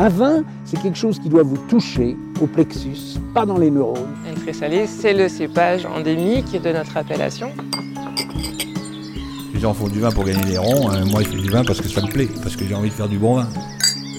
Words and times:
Un 0.00 0.08
vin, 0.08 0.44
c'est 0.64 0.80
quelque 0.80 0.96
chose 0.96 1.18
qui 1.18 1.28
doit 1.28 1.42
vous 1.42 1.58
toucher 1.68 2.16
au 2.40 2.46
plexus, 2.46 3.18
pas 3.34 3.44
dans 3.44 3.58
les 3.58 3.70
neurones. 3.70 4.16
Un 4.26 4.32
très 4.40 4.54
salé, 4.54 4.86
c'est 4.86 5.12
le 5.12 5.28
cépage 5.28 5.84
endémique 5.84 6.52
de 6.52 6.72
notre 6.72 6.96
appellation. 6.96 7.50
Les 9.52 9.60
gens 9.60 9.74
font 9.74 9.88
du 9.88 10.00
vin 10.00 10.10
pour 10.10 10.24
gagner 10.24 10.42
des 10.42 10.56
ronds, 10.56 10.88
hein. 10.90 11.04
moi 11.10 11.22
je 11.22 11.28
fais 11.28 11.36
du 11.36 11.50
vin 11.50 11.62
parce 11.64 11.82
que 11.82 11.88
ça 11.88 12.00
me 12.00 12.10
plaît, 12.10 12.30
parce 12.42 12.56
que 12.56 12.64
j'ai 12.64 12.74
envie 12.74 12.88
de 12.88 12.94
faire 12.94 13.10
du 13.10 13.18
bon 13.18 13.34
vin. 13.34 13.48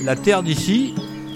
La 0.05 0.15
terre 0.15 0.43
d'ici, 0.43 0.93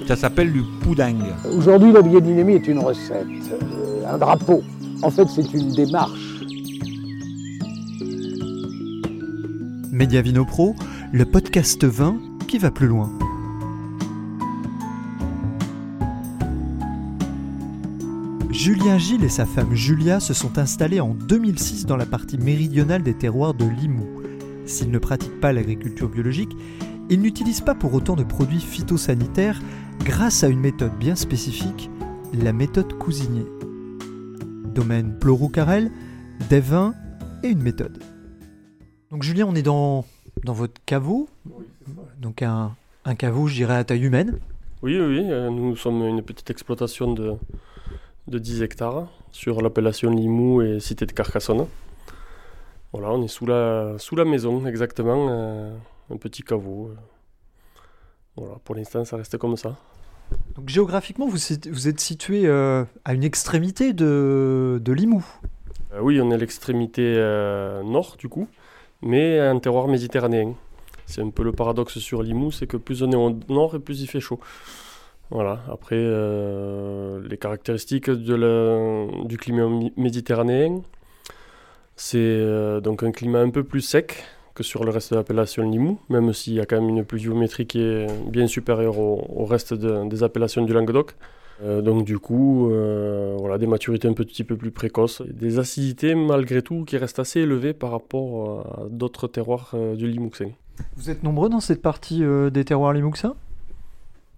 ça 0.08 0.16
s'appelle 0.16 0.54
du 0.54 0.62
pouding. 0.84 1.24
Aujourd'hui, 1.58 1.92
la 1.92 2.04
biodynamie 2.04 2.54
est 2.54 2.68
une 2.68 2.78
recette, 2.78 3.26
euh, 3.52 4.04
un 4.08 4.20
drapeau. 4.20 4.62
En 5.02 5.10
fait, 5.10 5.26
c'est 5.28 5.52
une 5.56 5.72
démarche. 5.72 6.36
Mediavino 9.92 10.46
Pro, 10.46 10.76
le 11.12 11.26
podcast 11.26 11.84
vin 11.84 12.18
qui 12.48 12.60
va 12.60 12.70
plus 12.70 12.86
loin. 12.86 13.10
Julien 18.66 18.98
Gilles 18.98 19.24
et 19.24 19.30
sa 19.30 19.46
femme 19.46 19.76
Julia 19.76 20.20
se 20.20 20.34
sont 20.34 20.58
installés 20.58 21.00
en 21.00 21.14
2006 21.14 21.86
dans 21.86 21.98
la 21.98 22.08
partie 22.08 22.40
méridionale 22.40 23.04
des 23.04 23.14
terroirs 23.14 23.54
de 23.54 23.66
Limoux. 23.66 24.24
S'ils 24.66 24.90
ne 24.90 24.98
pratiquent 24.98 25.40
pas 25.40 25.54
l'agriculture 25.54 26.10
biologique, 26.10 26.50
ils 27.12 27.22
n'utilisent 27.22 27.62
pas 27.62 27.76
pour 27.76 27.94
autant 27.94 28.16
de 28.16 28.24
produits 28.24 28.60
phytosanitaires 28.60 29.62
grâce 30.00 30.44
à 30.44 30.48
une 30.48 30.62
méthode 30.62 30.98
bien 30.98 31.14
spécifique, 31.14 31.92
la 32.34 32.54
méthode 32.54 32.92
cousinier. 32.98 33.46
Domaine 34.74 35.16
Plauroux-Carrel, 35.20 35.92
des 36.50 36.60
vins 36.60 36.96
et 37.44 37.50
une 37.50 37.62
méthode. 37.62 38.02
Donc 39.12 39.22
Julien, 39.22 39.46
on 39.48 39.54
est 39.54 39.62
dans, 39.62 40.06
dans 40.44 40.54
votre 40.54 40.82
caveau, 40.88 41.30
donc 42.20 42.42
un, 42.42 42.72
un 43.06 43.14
caveau, 43.14 43.46
je 43.46 43.54
dirais, 43.54 43.76
à 43.76 43.84
taille 43.84 44.06
humaine. 44.06 44.40
Oui, 44.82 45.00
oui, 45.00 45.20
oui, 45.20 45.26
euh, 45.30 45.52
nous 45.52 45.76
sommes 45.76 46.02
une 46.02 46.24
petite 46.24 46.50
exploitation 46.50 47.14
de, 47.14 47.36
de 48.28 48.40
10 48.40 48.62
hectares 48.64 49.08
sur 49.32 49.62
l'appellation 49.62 50.10
Limoux 50.10 50.62
et 50.62 50.80
cité 50.80 51.06
de 51.06 51.12
Carcassonne. 51.12 51.68
Voilà, 52.92 53.12
on 53.12 53.22
est 53.24 53.28
sous 53.28 53.46
la, 53.46 53.96
sous 54.00 54.16
la 54.16 54.26
maison, 54.26 54.66
exactement, 54.66 55.28
euh, 55.30 55.76
un 56.10 56.18
petit 56.18 56.42
caveau. 56.44 56.92
Voilà, 58.38 58.56
pour 58.64 58.76
l'instant, 58.76 59.04
ça 59.06 59.18
reste 59.18 59.38
comme 59.38 59.58
ça. 59.58 59.76
Donc 60.56 60.70
géographiquement, 60.70 61.28
vous, 61.28 61.54
êtes- 61.54 61.68
vous 61.68 61.88
êtes 61.88 62.00
situé 62.00 62.46
euh, 62.46 62.84
à 63.04 63.14
une 63.14 63.24
extrémité 63.24 63.94
de, 63.94 64.80
de 64.84 64.94
Limoux. 64.94 65.26
Euh, 65.94 66.00
oui, 66.02 66.20
on 66.22 66.32
est 66.32 66.34
à 66.34 66.38
l'extrémité 66.38 67.16
nord, 67.86 68.16
du 68.18 68.28
coup, 68.30 68.48
mais 69.02 69.40
un 69.40 69.60
terroir 69.60 69.88
méditerranéen. 69.88 70.54
C'est 71.06 71.22
un 71.22 71.30
peu 71.30 71.44
le 71.44 71.52
paradoxe 71.52 72.00
sur 72.00 72.24
Limoux, 72.24 72.52
c'est 72.52 72.66
que 72.66 72.78
plus 72.78 73.04
on 73.04 73.12
est 73.12 73.16
au 73.16 73.38
nord 73.50 73.76
et 73.76 73.80
plus 73.80 74.02
il 74.02 74.08
fait 74.08 74.20
chaud. 74.20 74.40
Voilà, 75.32 75.62
après, 75.72 75.96
euh, 75.98 77.20
les 77.28 77.38
caractéristiques 77.38 78.10
du 78.12 79.38
climat 79.38 79.68
méditerranéen, 79.98 80.82
c'est 81.96 82.18
euh, 82.20 82.80
donc 82.80 83.04
un 83.04 83.12
climat 83.12 83.40
un 83.40 83.50
peu 83.50 83.64
plus 83.64 83.82
sec 83.82 84.24
que 84.54 84.64
sur 84.64 84.84
le 84.86 84.92
reste 84.92 85.12
de 85.12 85.18
l'appellation 85.18 85.70
Limoux, 85.70 86.00
même 86.10 86.32
s'il 86.32 86.54
y 86.54 86.60
a 86.62 86.66
quand 86.66 86.80
même 86.80 86.90
une 86.90 87.04
pluviométrie 87.04 87.66
qui 87.66 87.82
est 87.82 88.08
bien 88.30 88.48
supérieure 88.48 89.00
au, 89.00 89.46
reste 89.46 89.74
de- 89.74 90.08
des 90.08 90.24
appellations 90.24 90.64
du 90.64 90.74
Languedoc. 90.74 91.16
Euh, 91.64 91.82
donc 91.82 92.06
du 92.06 92.20
coup, 92.20 92.70
voilà, 93.40 93.58
des 93.58 93.68
maturités 93.68 94.08
un 94.08 94.14
petit 94.14 94.44
peu 94.44 94.56
plus 94.56 94.72
précoces, 94.72 95.22
des 95.24 95.58
acidités 95.60 96.14
malgré 96.16 96.62
tout 96.62 96.86
qui 96.86 96.98
restent 96.98 97.20
assez 97.20 97.42
élevées 97.42 97.74
par 97.74 97.92
rapport 97.92 98.60
à 98.84 98.86
d'autres 98.90 99.28
terroirs 99.28 99.74
du 99.96 100.08
Limouxin. 100.08 100.50
Vous 100.98 101.10
êtes 101.10 101.24
nombreux 101.24 101.50
dans 101.50 101.62
cette 101.62 101.82
partie 101.82 102.24
des 102.52 102.64
terroirs 102.66 102.94
limouxins 102.94 103.36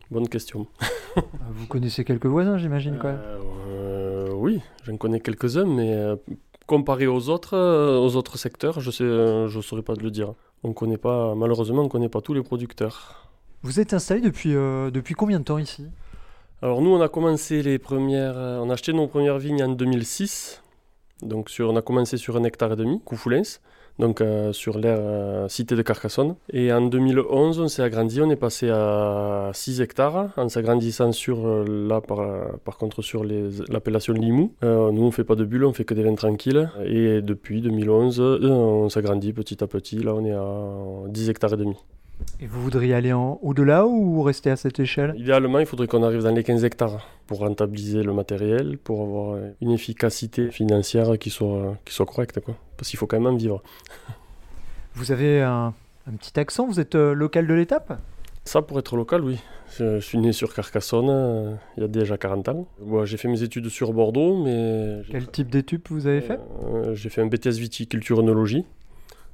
Bonne 0.09 0.29
question. 0.29 0.67
Vous 1.51 1.67
connaissez 1.67 2.03
quelques 2.03 2.27
voisins, 2.27 2.57
j'imagine, 2.57 2.97
quand 2.99 3.09
même. 3.09 3.21
Euh, 3.69 4.29
oui, 4.33 4.61
j'en 4.83 4.97
connais 4.97 5.19
quelques-uns, 5.19 5.65
mais 5.65 5.93
euh, 5.93 6.15
comparé 6.67 7.07
aux 7.07 7.29
autres, 7.29 7.55
euh, 7.55 7.97
aux 7.97 8.15
autres 8.15 8.37
secteurs, 8.37 8.79
je 8.79 8.91
euh, 9.01 9.47
je 9.47 9.61
saurais 9.61 9.81
pas 9.81 9.95
le 9.99 10.11
dire. 10.11 10.33
On 10.63 10.73
connaît 10.73 10.97
pas, 10.97 11.33
malheureusement, 11.33 11.81
on 11.83 11.89
connaît 11.89 12.09
pas 12.09 12.21
tous 12.21 12.33
les 12.33 12.43
producteurs. 12.43 13.29
Vous 13.63 13.79
êtes 13.79 13.93
installé 13.93 14.21
depuis, 14.21 14.53
euh, 14.53 14.91
depuis 14.91 15.15
combien 15.15 15.39
de 15.39 15.45
temps 15.45 15.57
ici? 15.57 15.87
Alors 16.61 16.81
nous, 16.81 16.91
on 16.91 17.01
a 17.01 17.07
commencé 17.07 17.63
les 17.63 17.79
premières, 17.79 18.35
on 18.35 18.69
a 18.69 18.73
acheté 18.73 18.91
nos 18.93 19.07
premières 19.07 19.39
vignes 19.39 19.63
en 19.63 19.69
2006. 19.69 20.61
Donc 21.21 21.49
sur, 21.49 21.69
on 21.69 21.75
a 21.75 21.81
commencé 21.81 22.17
sur 22.17 22.35
un 22.37 22.43
hectare 22.43 22.73
et 22.73 22.75
demi, 22.75 23.01
Coufoulens, 23.03 23.59
donc 23.99 24.21
euh, 24.21 24.53
sur 24.53 24.77
l'aire 24.77 24.97
euh, 24.99 25.47
cité 25.47 25.75
de 25.75 25.81
Carcassonne. 25.81 26.35
Et 26.51 26.71
en 26.71 26.81
2011, 26.81 27.59
on 27.59 27.67
s'est 27.67 27.81
agrandi, 27.81 28.21
on 28.21 28.29
est 28.29 28.35
passé 28.35 28.69
à 28.69 29.51
6 29.53 29.81
hectares, 29.81 30.29
en 30.37 30.49
s'agrandissant 30.49 31.11
sur 31.11 31.47
euh, 31.47 31.99
par, 32.63 32.77
contre 32.77 33.01
sur 33.01 33.23
l'appellation 33.23 34.13
Limoux. 34.13 34.53
Nous, 34.61 35.03
on 35.03 35.11
fait 35.11 35.23
pas 35.23 35.35
de 35.35 35.45
bulles, 35.45 35.65
on 35.65 35.73
fait 35.73 35.85
que 35.85 35.93
des 35.93 36.03
vins 36.03 36.15
tranquilles. 36.15 36.69
Et 36.85 37.21
depuis 37.21 37.61
2011, 37.61 38.19
euh, 38.19 38.49
on 38.49 38.89
s'agrandit 38.89 39.33
petit 39.33 39.63
à 39.63 39.67
petit. 39.67 39.97
Là, 39.97 40.13
on 40.13 40.25
est 40.25 40.33
à 40.33 41.09
10 41.09 41.29
hectares 41.29 41.53
et 41.53 41.57
demi. 41.57 41.75
Et 42.39 42.45
vous 42.45 42.61
voudriez 42.61 42.93
aller 42.93 43.13
en 43.13 43.39
au-delà 43.41 43.85
ou 43.85 44.21
rester 44.21 44.49
à 44.51 44.55
cette 44.55 44.79
échelle? 44.79 45.13
Idéalement, 45.17 45.59
il 45.59 45.65
faudrait 45.65 45.87
qu'on 45.87 46.03
arrive 46.03 46.23
dans 46.23 46.31
les 46.33 46.43
15 46.43 46.63
hectares 46.63 47.07
pour 47.25 47.39
rentabiliser 47.39 48.03
le 48.03 48.13
matériel, 48.13 48.77
pour 48.77 49.01
avoir 49.01 49.39
une 49.61 49.71
efficacité 49.71 50.51
financière 50.51 51.17
qui 51.17 51.29
soit, 51.29 51.75
qui 51.85 51.93
soit 51.93 52.05
correcte. 52.05 52.39
Quoi. 52.39 52.55
Parce 52.77 52.89
qu'il 52.89 52.99
faut 52.99 53.07
quand 53.07 53.19
même 53.19 53.37
vivre. 53.37 53.61
Vous 54.95 55.11
avez 55.11 55.41
un, 55.41 55.73
un 56.07 56.11
petit 56.13 56.39
accent, 56.39 56.65
vous 56.65 56.79
êtes 56.79 56.95
euh, 56.95 57.13
local 57.13 57.45
de 57.45 57.53
l'étape? 57.53 57.99
Ça, 58.45 58.61
pour 58.61 58.79
être 58.79 58.95
local, 58.95 59.23
oui. 59.23 59.37
Je, 59.77 59.99
suis 59.99 60.17
né 60.17 60.31
sur 60.31 60.53
Carcassonne 60.53 61.09
euh, 61.09 61.53
il 61.75 61.81
y 61.81 61.83
a 61.83 61.87
déjà 61.89 62.17
40 62.17 62.47
ans. 62.49 62.67
Moi, 62.79 63.05
j'ai 63.05 63.17
fait 63.17 63.27
mes 63.27 63.43
études 63.43 63.67
sur 63.67 63.91
Bordeaux, 63.91 64.41
mais... 64.43 65.01
Quel 65.11 65.27
type 65.27 65.49
d'études 65.49 65.81
vous 65.89 66.07
avez 66.07 66.21
fait? 66.21 66.39
Euh, 66.63 66.95
J'ai 66.95 67.09
fait 67.09 67.21
un 67.21 67.27
BTS 67.27 67.59
viticulture 67.59 68.19
œnologie 68.19 68.65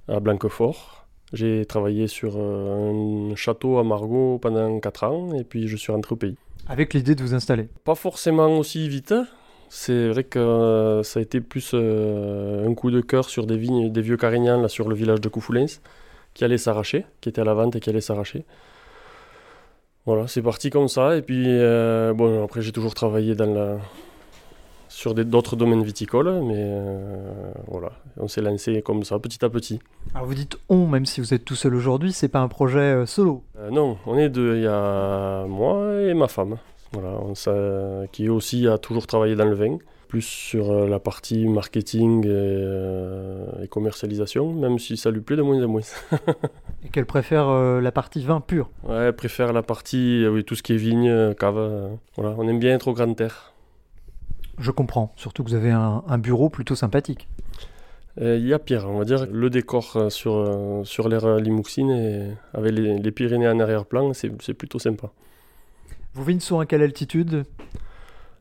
à 0.07 0.19
Blanquefort. 0.19 1.02
J'ai 1.33 1.65
travaillé 1.65 2.07
sur 2.07 2.35
euh, 2.37 3.31
un 3.31 3.35
château 3.35 3.79
à 3.79 3.83
Margaux 3.83 4.37
pendant 4.39 4.79
4 4.79 5.03
ans, 5.03 5.33
et 5.33 5.43
puis 5.43 5.67
je 5.67 5.75
suis 5.75 5.91
rentré 5.91 6.13
au 6.13 6.15
pays. 6.15 6.37
Avec 6.67 6.93
l'idée 6.93 7.15
de 7.15 7.23
vous 7.23 7.33
installer. 7.33 7.67
Pas 7.83 7.95
forcément 7.95 8.57
aussi 8.57 8.87
vite. 8.87 9.13
C'est 9.69 10.09
vrai 10.09 10.23
que 10.23 10.37
euh, 10.37 11.03
ça 11.03 11.19
a 11.19 11.23
été 11.23 11.41
plus 11.41 11.71
euh, 11.73 12.69
un 12.69 12.75
coup 12.75 12.91
de 12.91 13.01
cœur 13.01 13.27
sur 13.27 13.47
des 13.47 13.57
vignes, 13.57 13.91
des 13.91 14.01
vieux 14.01 14.17
carignans 14.17 14.61
là 14.61 14.67
sur 14.67 14.87
le 14.87 14.95
village 14.95 15.19
de 15.19 15.29
Coufoulens, 15.29 15.79
qui 16.35 16.45
allaient 16.45 16.59
s'arracher, 16.59 17.05
qui 17.21 17.29
étaient 17.29 17.41
à 17.41 17.43
la 17.43 17.55
vente 17.55 17.75
et 17.75 17.79
qui 17.79 17.89
allaient 17.89 17.99
s'arracher. 17.99 18.45
Voilà, 20.05 20.27
c'est 20.27 20.41
parti 20.41 20.69
comme 20.69 20.89
ça. 20.89 21.17
Et 21.17 21.21
puis, 21.21 21.45
euh, 21.47 22.13
bon, 22.13 22.43
après, 22.43 22.61
j'ai 22.61 22.71
toujours 22.71 22.93
travaillé 22.93 23.35
dans 23.35 23.51
la... 23.51 23.77
sur 24.93 25.15
d'autres 25.15 25.55
domaines 25.55 25.83
viticoles, 25.83 26.41
mais 26.43 26.55
euh, 26.55 27.51
voilà, 27.67 27.93
on 28.17 28.27
s'est 28.27 28.41
lancé 28.41 28.83
comme 28.83 29.03
ça, 29.03 29.17
petit 29.17 29.43
à 29.43 29.49
petit. 29.49 29.79
Alors 30.13 30.27
vous 30.27 30.35
dites 30.35 30.55
on, 30.69 30.85
même 30.85 31.07
si 31.07 31.19
vous 31.19 31.33
êtes 31.33 31.43
tout 31.43 31.55
seul 31.55 31.73
aujourd'hui, 31.73 32.13
c'est 32.13 32.27
pas 32.27 32.41
un 32.41 32.47
projet 32.47 32.79
euh, 32.79 33.05
solo. 33.07 33.43
Euh, 33.57 33.71
non, 33.71 33.97
on 34.05 34.19
est 34.19 34.29
deux. 34.29 34.57
Il 34.57 34.61
y 34.61 34.67
a 34.67 35.45
moi 35.47 35.99
et 35.99 36.13
ma 36.13 36.27
femme. 36.27 36.57
Voilà, 36.91 37.09
on 37.09 37.33
qui 38.11 38.29
aussi 38.29 38.67
a 38.67 38.77
toujours 38.77 39.07
travaillé 39.07 39.35
dans 39.35 39.45
le 39.45 39.55
vin, 39.55 39.79
plus 40.09 40.21
sur 40.21 40.71
la 40.85 40.99
partie 40.99 41.47
marketing 41.47 42.27
et, 42.27 43.63
et 43.63 43.67
commercialisation, 43.67 44.53
même 44.53 44.77
si 44.77 44.95
ça 44.95 45.09
lui 45.09 45.21
plaît 45.21 45.35
de 45.35 45.41
moins 45.41 45.61
en 45.63 45.67
moins. 45.67 45.81
Et 46.85 46.89
qu'elle 46.89 47.05
préfère 47.07 47.49
la 47.81 47.91
partie 47.93 48.21
vin 48.21 48.41
pur. 48.41 48.69
Ouais, 48.83 49.05
elle 49.05 49.15
préfère 49.15 49.53
la 49.53 49.63
partie, 49.63 50.27
oui, 50.27 50.43
tout 50.43 50.53
ce 50.53 50.61
qui 50.61 50.73
est 50.73 50.77
vigne, 50.77 51.33
cave. 51.33 51.97
voilà, 52.15 52.35
on 52.37 52.47
aime 52.47 52.59
bien 52.59 52.75
être 52.75 52.89
au 52.89 52.93
grand 52.93 53.19
air. 53.21 53.52
Je 54.59 54.71
comprends, 54.71 55.11
surtout 55.15 55.43
que 55.43 55.49
vous 55.49 55.55
avez 55.55 55.71
un, 55.71 56.03
un 56.07 56.17
bureau 56.17 56.49
plutôt 56.49 56.75
sympathique. 56.75 57.27
Euh, 58.21 58.37
Il 58.37 58.47
y 58.47 58.53
a 58.53 58.59
pire, 58.59 58.87
on 58.87 58.99
va 58.99 59.05
dire. 59.05 59.25
Le 59.31 59.49
décor 59.49 59.93
euh, 59.95 60.09
sur, 60.09 60.35
euh, 60.35 60.83
sur 60.83 61.09
l'aire 61.09 61.25
euh, 61.25 61.39
Limouxine, 61.39 61.89
et 61.89 62.31
avec 62.53 62.73
les, 62.73 62.99
les 62.99 63.11
Pyrénées 63.11 63.47
en 63.47 63.59
arrière-plan, 63.59 64.13
c'est 64.13 64.53
plutôt 64.53 64.79
sympa. 64.79 65.09
Vos 66.13 66.23
vignes 66.23 66.39
sont 66.39 66.59
à 66.59 66.65
quelle 66.65 66.83
altitude? 66.83 67.45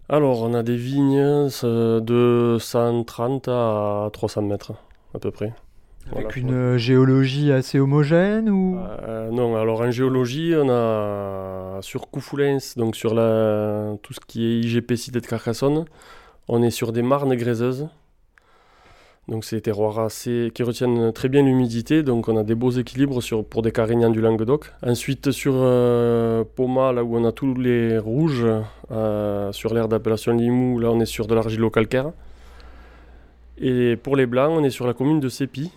Alors, 0.08 0.42
on 0.42 0.52
a 0.52 0.62
des 0.62 0.76
vignes 0.76 1.48
de 1.52 2.56
130 2.60 3.48
à 3.48 4.10
300 4.12 4.42
mètres, 4.42 4.72
à 5.14 5.18
peu 5.18 5.30
près. 5.30 5.54
Avec 6.10 6.24
Voilà, 6.24 6.36
une 6.36 6.54
euh, 6.54 6.78
géologie 6.78 7.52
assez 7.52 7.78
homogène 7.78 8.50
ou? 8.50 8.78
Euh, 8.78 9.30
non, 9.30 9.56
alors 9.56 9.80
en 9.80 9.90
géologie, 9.90 10.54
on 10.56 10.68
a 10.68 11.78
sur 11.80 12.10
Coufoulens, 12.10 12.74
donc 12.76 12.96
sur 12.96 13.14
la, 13.14 13.94
tout 14.02 14.12
ce 14.12 14.20
qui 14.26 14.44
est 14.44 14.60
IGP 14.60 14.94
Cité 14.94 15.20
de 15.20 15.26
Carcassonne, 15.26 15.84
on 16.48 16.62
est 16.62 16.70
sur 16.70 16.92
des 16.92 17.02
marnes 17.02 17.34
gréseuses. 17.34 17.88
Donc 19.28 19.44
c'est 19.44 19.56
des 19.56 19.62
terroirs 19.62 20.00
assez, 20.00 20.50
qui 20.52 20.64
retiennent 20.64 21.12
très 21.12 21.28
bien 21.28 21.42
l'humidité, 21.42 22.02
donc 22.02 22.28
on 22.28 22.36
a 22.36 22.42
des 22.42 22.56
beaux 22.56 22.72
équilibres 22.72 23.22
sur, 23.22 23.44
pour 23.44 23.62
des 23.62 23.70
carignans 23.70 24.10
du 24.10 24.20
Languedoc. 24.20 24.72
Ensuite 24.84 25.30
sur 25.30 25.54
euh, 25.56 26.42
Poma, 26.56 26.92
là 26.92 27.04
où 27.04 27.16
on 27.16 27.24
a 27.24 27.30
tous 27.30 27.54
les 27.54 27.98
rouges, 27.98 28.44
euh, 28.90 29.52
sur 29.52 29.74
l'aire 29.74 29.86
d'appellation 29.86 30.32
Limoux, 30.32 30.80
là 30.80 30.90
on 30.90 30.98
est 30.98 31.06
sur 31.06 31.28
de 31.28 31.36
l'argilo-calcaire. 31.36 32.10
Et 33.58 33.96
pour 33.96 34.16
les 34.16 34.26
blancs, 34.26 34.50
on 34.52 34.64
est 34.64 34.70
sur 34.70 34.88
la 34.88 34.92
commune 34.92 35.20
de 35.20 35.28
Sépi, 35.28 35.70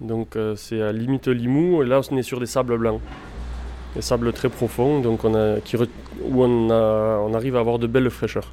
donc 0.00 0.36
euh, 0.36 0.54
c'est 0.56 0.80
à 0.82 0.92
limite 0.92 1.28
Limoux, 1.28 1.82
et 1.82 1.86
là 1.86 2.00
on 2.10 2.16
est 2.16 2.22
sur 2.22 2.40
des 2.40 2.46
sables 2.46 2.78
blancs. 2.78 3.00
des 3.94 4.02
sables 4.02 4.32
très 4.32 4.48
profonds, 4.48 5.00
donc 5.00 5.24
on 5.24 5.34
a, 5.34 5.60
qui 5.60 5.76
re- 5.76 5.88
où 6.22 6.42
on, 6.44 6.70
a- 6.70 7.18
on 7.20 7.34
arrive 7.34 7.56
à 7.56 7.60
avoir 7.60 7.78
de 7.78 7.86
belles 7.86 8.10
fraîcheurs. 8.10 8.52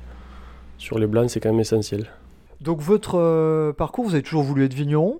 Sur 0.77 0.97
les 0.99 1.07
blancs, 1.07 1.29
c'est 1.29 1.39
quand 1.39 1.51
même 1.51 1.59
essentiel. 1.59 2.07
Donc 2.61 2.79
votre 2.81 3.15
euh, 3.19 3.73
parcours, 3.73 4.05
vous 4.05 4.13
avez 4.13 4.23
toujours 4.23 4.43
voulu 4.43 4.65
être 4.65 4.73
vigneron? 4.73 5.19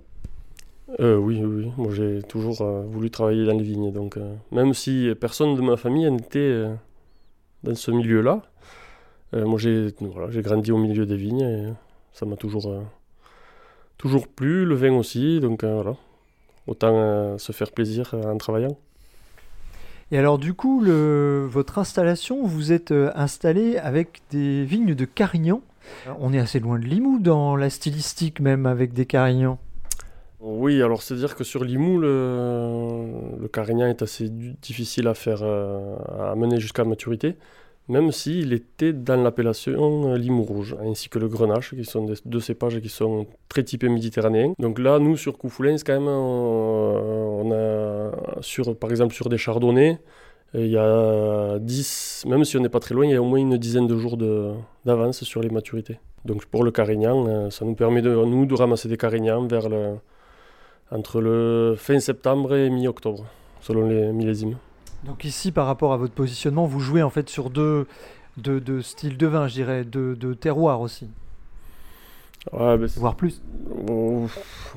Euh, 1.00 1.18
oui, 1.18 1.42
oui, 1.44 1.64
oui. 1.66 1.72
Moi, 1.78 1.94
j'ai 1.94 2.22
toujours 2.24 2.62
euh, 2.62 2.84
voulu 2.88 3.10
travailler 3.10 3.46
dans 3.46 3.54
les 3.58 3.64
vignes. 3.64 3.92
Donc, 3.92 4.18
même 4.52 4.74
si 4.74 5.10
personne 5.20 5.56
de 5.56 5.62
ma 5.62 5.78
famille 5.78 6.10
n'était 6.10 6.66
dans 7.64 7.76
ce 7.76 7.92
milieu-là, 7.92 8.42
moi, 9.34 9.60
j'ai 9.60 9.94
voilà, 10.00 10.30
j'ai 10.32 10.42
grandi 10.42 10.72
au 10.72 10.78
milieu 10.78 11.06
des 11.06 11.18
vignes 11.18 11.42
et 11.42 11.74
ça 12.14 12.26
m'a 12.26 12.38
toujours, 12.38 12.72
toujours 13.98 14.28
plu. 14.28 14.64
Le 14.66 14.76
vin 14.76 14.94
aussi. 14.94 15.40
Donc, 15.42 15.64
voilà. 15.66 15.96
Autant 16.68 16.94
euh, 16.94 17.38
se 17.38 17.52
faire 17.52 17.72
plaisir 17.72 18.12
euh, 18.14 18.24
en 18.24 18.38
travaillant. 18.38 18.78
Et 20.12 20.18
alors 20.18 20.38
du 20.38 20.54
coup, 20.54 20.82
le, 20.82 21.48
votre 21.50 21.80
installation, 21.80 22.46
vous 22.46 22.72
êtes 22.72 22.92
euh, 22.92 23.12
installé 23.16 23.78
avec 23.78 24.22
des 24.32 24.64
vignes 24.64 24.96
de 24.96 25.06
Carignan. 25.06 25.62
On 26.20 26.34
est 26.34 26.40
assez 26.40 26.60
loin 26.60 26.80
de 26.80 26.86
Limoux 26.86 27.20
dans 27.20 27.56
la 27.56 27.70
stylistique 27.70 28.40
même 28.40 28.66
avec 28.66 28.94
des 28.94 29.06
Carignans. 29.06 29.60
Oui, 30.40 30.82
alors 30.82 31.02
c'est-à-dire 31.02 31.36
que 31.36 31.44
sur 31.44 31.64
Limoux, 31.64 32.00
le, 32.00 33.06
le 33.40 33.48
carignan 33.48 33.88
est 33.88 34.02
assez 34.02 34.30
difficile 34.30 35.08
à 35.08 35.14
faire, 35.16 35.42
à 35.44 36.36
mener 36.36 36.60
jusqu'à 36.60 36.84
maturité, 36.84 37.36
même 37.88 38.12
s'il 38.12 38.52
était 38.54 38.94
dans 38.94 39.16
l'appellation 39.22 40.12
euh, 40.14 40.18
Limoux 40.18 40.44
rouge, 40.44 40.76
ainsi 40.84 41.08
que 41.10 41.20
le 41.20 41.28
grenache, 41.28 41.76
qui 41.76 41.86
sont 41.86 42.06
des- 42.06 42.14
deux 42.26 42.40
cépages 42.40 42.80
qui 42.82 42.90
sont 42.90 43.28
très 43.50 43.64
typés 43.64 43.90
méditerranéens. 43.90 44.54
Donc 44.60 44.80
là, 44.80 44.98
nous, 45.00 45.18
sur 45.18 45.38
Coufoulens, 45.38 45.78
quand 45.86 45.94
même, 45.94 46.08
on, 46.08 47.42
on 47.46 47.52
a, 47.52 48.12
sur, 48.42 48.76
par 48.78 48.90
exemple, 48.92 49.14
sur 49.14 49.30
des 49.30 49.38
chardonnays, 49.38 50.00
il 50.54 50.68
y 50.68 50.78
a 50.78 51.60
10, 51.60 52.24
même 52.28 52.44
si 52.46 52.56
on 52.58 52.62
n'est 52.62 52.70
pas 52.70 52.80
très 52.80 52.96
loin, 52.96 53.06
il 53.06 53.12
y 53.12 53.16
a 53.16 53.22
au 53.22 53.26
moins 53.26 53.40
une 53.40 53.58
dizaine 53.58 53.88
de 53.88 53.98
jours 53.98 54.18
d'avance 54.86 55.24
sur 55.24 55.42
les 55.42 55.50
maturités. 55.50 56.00
Donc 56.24 56.46
pour 56.46 56.64
le 56.64 56.72
carignan, 56.72 57.28
euh, 57.28 57.50
ça 57.50 57.66
nous 57.66 57.76
permet 57.76 58.02
de 58.02 58.10
nous 58.16 58.46
de 58.46 58.54
ramasser 58.56 58.88
des 58.88 58.98
carignans 58.98 59.46
vers 59.48 59.68
entre 60.92 61.20
le 61.20 61.76
fin 61.78 62.00
septembre 62.00 62.56
et 62.56 62.70
mi-octobre, 62.70 63.26
selon 63.62 63.88
les 63.88 64.12
millésimes. 64.14 64.58
Donc 65.06 65.24
ici, 65.24 65.52
par 65.52 65.68
rapport 65.68 65.94
à 65.94 65.98
votre 65.98 66.14
positionnement, 66.14 66.66
vous 66.66 66.80
jouez 66.80 67.04
en 67.04 67.10
fait 67.10 67.30
sur 67.30 67.50
deux, 67.50 67.88
deux, 68.38 68.60
deux 68.60 68.82
styles 68.82 69.18
de 69.18 69.28
vin, 69.28 69.48
je 69.48 69.54
dirais, 69.54 69.84
deux, 69.84 70.16
deux 70.16 70.36
terroirs 70.36 70.82
aussi, 70.82 71.08
Ouais, 72.54 72.78
voire 72.98 73.16
plus. 73.16 73.42
oh, 73.90 74.28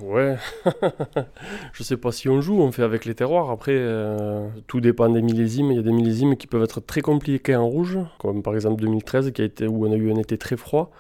ouais. 0.03 0.37
je 1.75 1.83
sais 1.83 1.99
pas 1.99 2.13
si 2.13 2.29
on 2.31 2.41
joue, 2.41 2.61
on 2.61 2.73
fait 2.73 2.83
avec 2.83 3.05
les 3.05 3.15
terroirs. 3.15 3.51
Après, 3.51 3.75
euh, 3.75 4.49
tout 4.67 4.81
dépend 4.81 5.11
des 5.11 5.21
millésimes. 5.21 5.71
Il 5.71 5.77
y 5.77 5.79
a 5.79 5.83
des 5.83 5.93
millésimes 5.93 6.37
qui 6.37 6.47
peuvent 6.47 6.63
être 6.63 6.81
très 6.81 7.03
compliqués 7.03 7.57
en 7.57 7.67
rouge, 7.69 7.99
comme 8.19 8.43
par 8.43 8.55
exemple 8.55 8.81
2013, 8.81 9.33
qui 9.33 9.43
a 9.43 9.45
été, 9.45 9.67
où 9.67 9.87
on 9.87 9.93
a 9.93 9.97
eu 9.97 10.11
un 10.11 10.17
été 10.17 10.39
très 10.39 10.57
froid. 10.57 10.91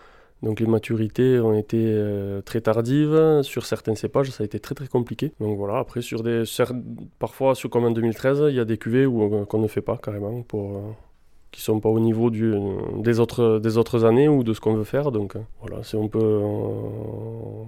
Donc 0.42 0.60
les 0.60 0.66
maturités 0.66 1.40
ont 1.40 1.54
été 1.54 1.78
euh, 1.80 2.40
très 2.42 2.60
tardives. 2.60 3.42
Sur 3.42 3.66
certains 3.66 3.94
cépages, 3.94 4.30
ça 4.30 4.44
a 4.44 4.46
été 4.46 4.60
très 4.60 4.74
très 4.74 4.86
compliqué. 4.86 5.32
Donc 5.40 5.56
voilà, 5.58 5.78
après, 5.78 6.00
sur 6.00 6.22
des, 6.22 6.44
parfois, 7.18 7.54
sur, 7.54 7.70
comme 7.70 7.84
en 7.84 7.90
2013, 7.90 8.44
il 8.48 8.54
y 8.54 8.60
a 8.60 8.64
des 8.64 8.78
cuvées 8.78 9.04
euh, 9.04 9.44
qu'on 9.44 9.58
ne 9.58 9.66
fait 9.66 9.80
pas 9.80 9.96
carrément, 9.96 10.42
pour, 10.42 10.76
euh, 10.76 10.80
qui 11.50 11.60
sont 11.60 11.80
pas 11.80 11.88
au 11.88 11.98
niveau 11.98 12.30
du, 12.30 12.54
des, 12.98 13.20
autres, 13.20 13.58
des 13.58 13.78
autres 13.78 14.04
années 14.04 14.28
ou 14.28 14.44
de 14.44 14.52
ce 14.52 14.60
qu'on 14.60 14.74
veut 14.74 14.84
faire. 14.84 15.10
Donc 15.10 15.34
euh, 15.34 15.40
voilà, 15.60 15.82
c'est 15.82 15.96
on 15.96 16.08
peut... 16.08 16.20
euh, 16.20 17.64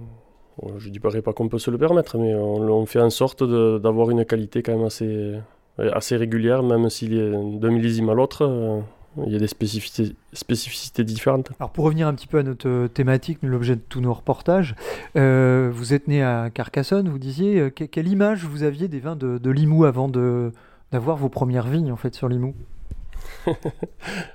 je 0.77 0.89
ne 0.89 0.93
dirais 0.93 1.21
pas 1.21 1.33
qu'on 1.33 1.49
peut 1.49 1.59
se 1.59 1.71
le 1.71 1.77
permettre, 1.77 2.17
mais 2.17 2.33
on, 2.35 2.85
fait 2.85 3.01
en 3.01 3.09
sorte 3.09 3.43
d'avoir 3.43 4.11
une 4.11 4.25
qualité 4.25 4.61
quand 4.61 4.73
même 4.77 4.85
assez, 4.85 5.33
assez 5.77 6.15
régulière, 6.15 6.61
même 6.61 6.85
est 6.85 7.59
d'un 7.59 7.71
millésime 7.71 8.09
à 8.09 8.13
l'autre. 8.13 8.83
Il 9.25 9.33
y 9.33 9.35
a 9.35 9.39
des 9.39 9.47
spécificités, 9.47 10.15
spécificités 10.33 11.03
différentes. 11.03 11.49
Alors 11.59 11.69
pour 11.71 11.83
revenir 11.85 12.07
un 12.07 12.13
petit 12.13 12.27
peu 12.27 12.37
à 12.39 12.43
notre 12.43 12.67
euh, 12.69 12.87
thématique, 12.87 13.39
l'objet 13.43 13.75
de 13.75 13.81
tous 13.89 13.99
nos 14.01 14.13
reportages, 14.13 14.75
euh, 15.17 15.69
vous 15.73 15.93
êtes 15.93 16.07
né 16.07 16.23
à 16.23 16.49
Carcassonne, 16.53 17.09
vous 17.09 17.19
disiez, 17.19 17.59
euh, 17.59 17.69
que- 17.69 17.83
quelle 17.83 18.07
image 18.07 18.45
vous 18.45 18.63
aviez 18.63 18.87
des 18.87 18.99
vins 18.99 19.15
de, 19.17 19.37
de 19.37 19.49
Limoux 19.51 19.83
avant 19.85 20.07
d'avoir 20.07 21.17
vos 21.17 21.29
premières 21.29 21.67
vignes 21.67 21.91
en 21.91 21.97
fait 21.97 22.15
sur 22.15 22.29
Limoux? 22.29 22.55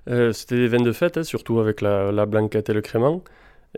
Euh, 0.08 0.32
C'était 0.32 0.56
des 0.56 0.69
vins 0.69 0.82
de 0.82 0.93
fête, 0.93 1.17
hein, 1.17 1.22
surtout 1.25 1.58
avec 1.58 1.81
la, 1.81 2.12
la 2.12 2.26
blanquette 2.26 2.69
et 2.70 2.72
le 2.72 2.81
crément, 2.81 3.22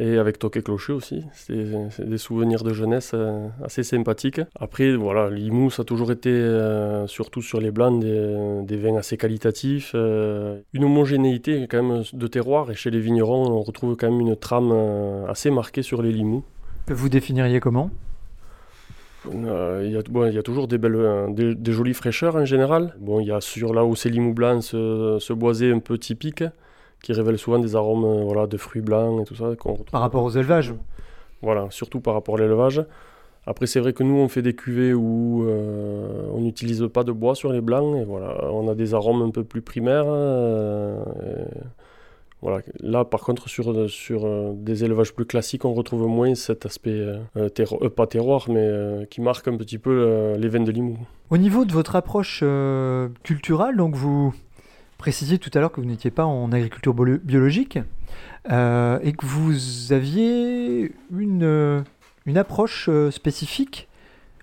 et 0.00 0.16
avec 0.16 0.38
Toquet 0.38 0.62
Clocher 0.62 0.92
aussi. 0.92 1.24
C'est 1.32 2.08
des 2.08 2.18
souvenirs 2.18 2.62
de 2.62 2.72
jeunesse 2.72 3.10
euh, 3.14 3.48
assez 3.64 3.82
sympathiques. 3.82 4.40
Après, 4.58 4.94
voilà, 4.94 5.28
Limoux, 5.28 5.70
ça 5.70 5.82
a 5.82 5.84
toujours 5.84 6.12
été, 6.12 6.30
euh, 6.30 7.06
surtout 7.08 7.42
sur 7.42 7.60
les 7.60 7.70
blancs, 7.72 8.00
des, 8.00 8.62
des 8.62 8.76
vins 8.76 8.96
assez 8.96 9.16
qualitatifs. 9.16 9.92
euh, 9.94 10.60
une 10.72 10.84
homogénéité 10.84 11.66
quand 11.68 11.82
même 11.82 12.02
de 12.12 12.26
terroir, 12.26 12.70
et 12.70 12.74
chez 12.74 12.90
les 12.90 13.00
vignerons, 13.00 13.50
on 13.50 13.62
retrouve 13.62 13.96
quand 13.96 14.10
même 14.10 14.20
une 14.20 14.36
trame 14.36 14.72
assez 15.28 15.50
marquée 15.50 15.82
sur 15.82 16.00
les 16.00 16.12
Limoux. 16.12 16.44
Que 16.86 16.94
vous 16.94 17.08
définiriez 17.08 17.60
comment? 17.60 17.90
Euh, 19.34 19.82
Il 19.84 19.92
y, 19.92 19.96
a- 19.96 20.02
bon, 20.08 20.26
il 20.26 20.34
y 20.34 20.38
a 20.38 20.42
toujours 20.42 20.68
des, 20.68 20.78
belles, 20.78 20.94
euh, 20.94 21.26
des, 21.30 21.54
des 21.54 21.72
jolies 21.72 21.92
fraîcheurs 21.92 22.36
en 22.36 22.44
général. 22.44 22.94
Bon, 23.00 23.20
il 23.20 23.26
y 23.26 23.32
a 23.32 23.40
sur 23.40 23.74
là 23.74 23.84
où 23.84 23.94
c'est 23.96 24.08
Limoux 24.08 24.32
blanc 24.32 24.60
ce, 24.60 25.18
ce 25.20 25.32
boisé 25.32 25.72
un 25.72 25.80
peu 25.80 25.98
typique 25.98 26.44
qui 27.02 27.12
révèle 27.12 27.38
souvent 27.38 27.58
des 27.58 27.76
arômes 27.76 28.04
euh, 28.04 28.24
voilà, 28.24 28.46
de 28.46 28.56
fruits 28.56 28.82
blancs 28.82 29.20
et 29.22 29.24
tout 29.24 29.34
ça. 29.34 29.54
qu'on 29.58 29.70
retrouve. 29.72 29.90
Par 29.90 30.00
rapport 30.00 30.24
aux 30.24 30.30
élevages 30.30 30.74
Voilà, 31.42 31.66
surtout 31.70 32.00
par 32.00 32.14
rapport 32.14 32.36
à 32.36 32.38
l'élevage. 32.40 32.84
Après, 33.46 33.66
c'est 33.66 33.80
vrai 33.80 33.92
que 33.94 34.02
nous, 34.02 34.16
on 34.16 34.28
fait 34.28 34.42
des 34.42 34.54
cuvées 34.54 34.92
où 34.92 35.44
euh, 35.46 36.28
on 36.34 36.40
n'utilise 36.40 36.86
pas 36.92 37.02
de 37.04 37.12
bois 37.12 37.34
sur 37.34 37.50
les 37.52 37.60
blancs. 37.62 37.96
Et 37.96 38.04
voilà, 38.04 38.50
on 38.52 38.68
a 38.68 38.74
des 38.74 38.92
arômes 38.92 39.22
un 39.22 39.30
peu 39.30 39.42
plus 39.44 39.62
primaires. 39.62 40.04
euh, 40.06 41.02
voilà. 42.42 42.62
Là, 42.80 43.04
par 43.04 43.20
contre, 43.22 43.48
sur, 43.48 43.88
sur 43.90 44.24
euh, 44.26 44.52
des 44.54 44.84
élevages 44.84 45.12
plus 45.14 45.24
classiques, 45.24 45.64
on 45.64 45.72
retrouve 45.74 46.06
moins 46.06 46.34
cet 46.34 46.66
aspect, 46.66 47.04
terro- 47.54 47.88
pas 47.88 48.06
terroir, 48.06 48.46
mais 48.48 49.06
qui 49.10 49.20
marque 49.20 49.48
un 49.48 49.56
petit 49.56 49.78
peu 49.78 50.34
les 50.38 50.48
veines 50.48 50.64
de 50.64 50.70
Limoux. 50.72 50.98
Au 51.30 51.36
niveau 51.38 51.64
de 51.64 51.72
votre 51.72 51.96
approche 51.96 52.44
culturelle, 53.24 53.76
donc 53.76 53.94
vous 53.94 54.34
précisiez 54.98 55.38
tout 55.38 55.50
à 55.54 55.60
l'heure 55.60 55.72
que 55.72 55.80
vous 55.80 55.86
n'étiez 55.86 56.10
pas 56.10 56.26
en 56.26 56.52
agriculture 56.52 56.92
biologique 56.92 57.78
euh, 58.50 58.98
et 59.02 59.12
que 59.12 59.24
vous 59.24 59.92
aviez 59.92 60.92
une, 61.16 61.44
euh, 61.44 61.80
une 62.26 62.36
approche 62.36 62.88
euh, 62.88 63.10
spécifique. 63.10 63.88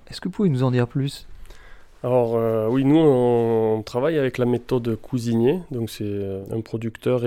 Est-ce 0.10 0.22
que 0.22 0.30
vous 0.30 0.34
pouvez 0.34 0.50
nous 0.50 0.64
en 0.64 0.72
dire 0.72 0.88
plus? 0.88 1.28
Alors 2.04 2.36
oui, 2.70 2.86
nous 2.86 3.00
on, 3.00 3.82
travaille 3.82 4.20
avec 4.20 4.38
la 4.38 4.46
méthode 4.46 4.96
Cousinier, 5.02 5.62
donc 5.72 5.90
c'est 5.90 6.22
un 6.52 6.62
producteur 6.62 7.22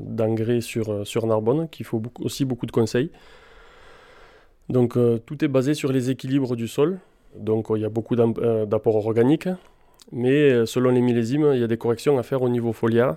d'engrais 0.00 0.62
sur, 0.62 1.06
sur 1.06 1.26
Narbonne 1.26 1.68
qui 1.68 1.84
faut 1.84 2.02
aussi 2.20 2.46
beaucoup 2.46 2.64
de 2.64 2.72
conseils. 2.72 3.10
Donc 4.70 4.96
tout 5.26 5.44
est 5.44 5.48
basé 5.48 5.74
sur 5.74 5.92
les 5.92 6.08
équilibres 6.08 6.56
du 6.56 6.66
sol, 6.66 6.98
donc 7.36 7.66
il 7.74 7.82
y 7.82 7.84
a 7.84 7.90
beaucoup 7.90 8.16
d'apports 8.16 8.96
organiques, 8.96 9.50
mais 10.12 10.50
euh, 10.52 10.66
selon 10.66 10.90
les 10.90 11.00
millésimes, 11.00 11.50
il 11.54 11.60
y 11.60 11.64
a 11.64 11.66
des 11.66 11.78
corrections 11.78 12.18
à 12.18 12.22
faire 12.22 12.42
au 12.42 12.48
niveau 12.48 12.72
foliaire. 12.72 13.16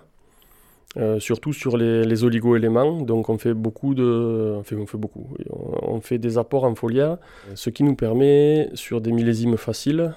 euh, 0.98 1.20
surtout 1.20 1.54
sur 1.54 1.78
les, 1.78 2.06
les 2.06 2.24
oligo-éléments, 2.24 3.02
donc 3.02 3.30
on 3.30 3.38
fait 3.38 3.54
beaucoup 3.54 3.94
de, 3.94 4.56
on 4.58 4.64
fait, 4.64 4.76
on 4.76 4.86
fait 4.88 4.98
beaucoup, 4.98 5.28
on, 5.50 5.96
on 5.96 6.02
fait 6.02 6.18
des 6.18 6.38
apports 6.38 6.64
en 6.64 6.76
foliaire, 6.76 7.18
ce 7.56 7.70
qui 7.70 7.84
nous 7.84 7.96
permet 7.96 8.70
sur 8.74 9.02
des 9.02 9.12
millésimes 9.12 9.58
faciles, 9.58 10.14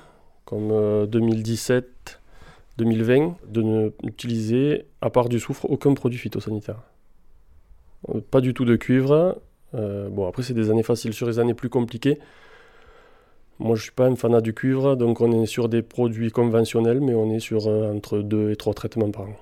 comme 0.46 0.70
euh, 0.72 1.06
2017, 1.06 2.20
2020, 2.78 3.36
de 3.48 3.62
ne 3.62 3.90
utiliser, 4.04 4.86
à 5.02 5.10
part 5.10 5.28
du 5.28 5.38
soufre, 5.40 5.66
aucun 5.70 5.92
produit 5.94 6.18
phytosanitaire. 6.18 6.78
Euh, 8.14 8.20
Pas 8.30 8.40
du 8.40 8.54
tout 8.54 8.64
de 8.64 8.76
cuivre. 8.76 9.40
Euh, 9.74 10.08
bon, 10.08 10.26
après, 10.26 10.42
c'est 10.42 10.54
des 10.54 10.70
années 10.70 10.82
faciles. 10.82 11.12
Sur 11.12 11.26
les 11.26 11.38
années 11.38 11.54
plus 11.54 11.68
compliquées, 11.68 12.18
moi, 13.60 13.76
je 13.76 13.82
suis 13.82 13.92
pas 13.92 14.06
un 14.06 14.16
fanat 14.16 14.40
du 14.40 14.54
cuivre, 14.54 14.96
donc 14.96 15.20
on 15.20 15.30
est 15.42 15.46
sur 15.46 15.68
des 15.68 15.82
produits 15.82 16.30
conventionnels, 16.30 17.00
mais 17.00 17.14
on 17.14 17.30
est 17.32 17.40
sur 17.40 17.66
euh, 17.68 17.92
entre 17.94 18.18
2 18.18 18.50
et 18.50 18.56
3 18.56 18.74
traitements 18.74 19.10
par 19.10 19.22
an. 19.24 19.36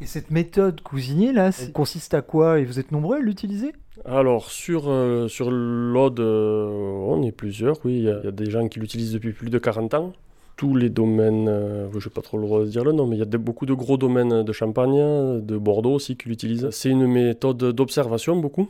Et 0.00 0.06
cette 0.06 0.30
méthode 0.30 0.80
cousinier 0.80 1.32
là, 1.32 1.50
consiste 1.72 2.14
à 2.14 2.22
quoi? 2.22 2.58
Et 2.58 2.64
vous 2.64 2.78
êtes 2.80 2.90
nombreux 2.90 3.16
à 3.18 3.20
l'utiliser? 3.20 3.72
Alors, 4.04 4.50
sur, 4.50 4.84
euh, 4.88 5.28
sur 5.28 5.50
l'Aude, 5.50 6.18
euh, 6.20 6.66
on 7.06 7.22
est 7.22 7.32
plusieurs, 7.32 7.78
oui. 7.84 7.98
Il 7.98 8.02
y, 8.04 8.08
a- 8.10 8.18
il 8.22 8.24
y 8.24 8.28
a 8.28 8.32
des 8.32 8.50
gens 8.50 8.66
qui 8.68 8.80
l'utilisent 8.80 9.12
depuis 9.12 9.32
plus 9.32 9.50
de 9.50 9.58
40 9.58 9.94
ans. 9.94 10.12
Tous 10.56 10.74
les 10.76 10.88
domaines, 10.88 11.46
euh, 11.48 11.88
je 11.98 12.08
n'ai 12.08 12.12
pas 12.12 12.22
trop 12.22 12.38
le 12.38 12.44
droit 12.44 12.60
de 12.60 12.66
dire 12.66 12.84
le 12.84 12.92
nom, 12.92 13.06
mais 13.06 13.16
il 13.16 13.20
y 13.20 13.22
a 13.22 13.26
de- 13.26 13.36
beaucoup 13.38 13.66
de 13.66 13.72
gros 13.74 13.96
domaines 13.96 14.42
de 14.42 14.52
Champagne, 14.52 15.40
de 15.40 15.56
Bordeaux 15.56 15.94
aussi 15.94 16.16
qui 16.16 16.28
l'utilisent. 16.28 16.68
C'est 16.70 16.90
une 16.90 17.06
méthode 17.06 17.58
d'observation, 17.58 18.36
beaucoup, 18.36 18.68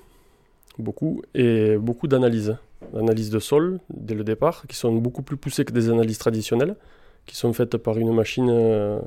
beaucoup, 0.79 1.23
et 1.35 1.77
beaucoup 1.79 2.07
d'analyse. 2.07 2.57
D'analyse 2.93 3.31
de 3.31 3.39
sol, 3.39 3.81
dès 3.91 4.15
le 4.15 4.25
départ, 4.25 4.67
qui 4.69 4.77
sont 4.77 4.93
beaucoup 4.93 5.23
plus 5.23 5.37
poussées 5.37 5.65
que 5.65 5.73
des 5.73 5.91
analyses 5.91 6.19
traditionnelles, 6.19 6.77
qui 7.27 7.37
sont 7.37 7.53
faites 7.53 7.77
par 7.77 7.99
une 7.99 8.13
machine 8.13 8.49
euh, 8.51 9.01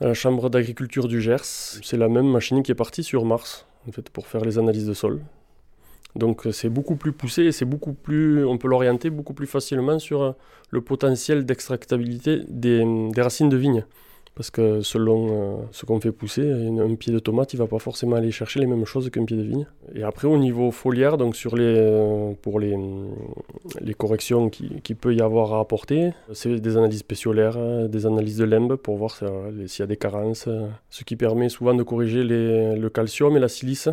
à 0.00 0.06
la 0.06 0.14
Chambre 0.14 0.50
d'agriculture 0.50 1.08
du 1.08 1.20
Gers. 1.20 1.44
C'est 1.44 1.96
la 1.96 2.08
même 2.08 2.26
machine 2.26 2.62
qui 2.62 2.72
est 2.72 2.76
partie 2.76 3.04
sur 3.04 3.24
Mars, 3.24 3.66
en 3.88 3.92
fait, 3.92 4.10
pour 4.10 4.26
faire 4.26 4.44
les 4.44 4.58
analyses 4.58 4.86
de 4.86 4.94
sol. 4.94 5.20
Donc 6.16 6.46
c'est 6.50 6.70
beaucoup 6.70 6.96
plus 6.96 7.12
poussé 7.12 7.42
et 7.42 7.52
c'est 7.52 7.66
beaucoup 7.66 7.92
plus, 7.92 8.44
on 8.46 8.56
peut 8.56 8.68
l'orienter 8.68 9.10
beaucoup 9.10 9.34
plus 9.34 9.46
facilement 9.46 9.98
sur 9.98 10.34
le 10.70 10.80
potentiel 10.80 11.44
d'extractabilité 11.44 12.40
des, 12.48 12.84
des 13.12 13.20
racines 13.20 13.50
de 13.50 13.56
vigne. 13.56 13.84
Parce 14.36 14.50
que 14.50 14.82
selon 14.82 15.28
euh, 15.30 15.56
ce 15.72 15.86
qu'on 15.86 15.98
fait 15.98 16.12
pousser, 16.12 16.46
un 16.52 16.94
pied 16.94 17.10
de 17.10 17.18
tomate, 17.18 17.54
il 17.54 17.56
va 17.56 17.66
pas 17.66 17.78
forcément 17.78 18.16
aller 18.16 18.30
chercher 18.30 18.60
les 18.60 18.66
mêmes 18.66 18.84
choses 18.84 19.08
qu'un 19.08 19.24
pied 19.24 19.36
de 19.36 19.42
vigne. 19.42 19.66
Et 19.94 20.02
après, 20.02 20.28
au 20.28 20.36
niveau 20.36 20.70
foliaire, 20.70 21.16
donc 21.16 21.34
euh, 21.54 22.32
pour 22.42 22.60
les, 22.60 22.76
corrections 23.96 24.50
qu'il 24.50 24.82
qui 24.82 24.94
peut 24.94 25.14
y 25.14 25.22
avoir 25.22 25.54
à 25.54 25.60
apporter, 25.60 26.10
c'est 26.34 26.60
des 26.60 26.76
analyses 26.76 26.98
spéciolaires, 26.98 27.88
des 27.88 28.04
analyses 28.04 28.36
de 28.36 28.44
lembe 28.44 28.76
pour 28.76 28.98
voir 28.98 29.16
s'il 29.66 29.80
y 29.80 29.82
a 29.82 29.86
des 29.86 29.96
carences. 29.96 30.50
Ce 30.90 31.04
qui 31.04 31.16
permet 31.16 31.48
souvent 31.48 31.72
de 31.72 31.82
corriger 31.82 32.22
le 32.22 32.88
calcium 32.90 33.38
et 33.38 33.40
la 33.40 33.48
silice, 33.48 33.88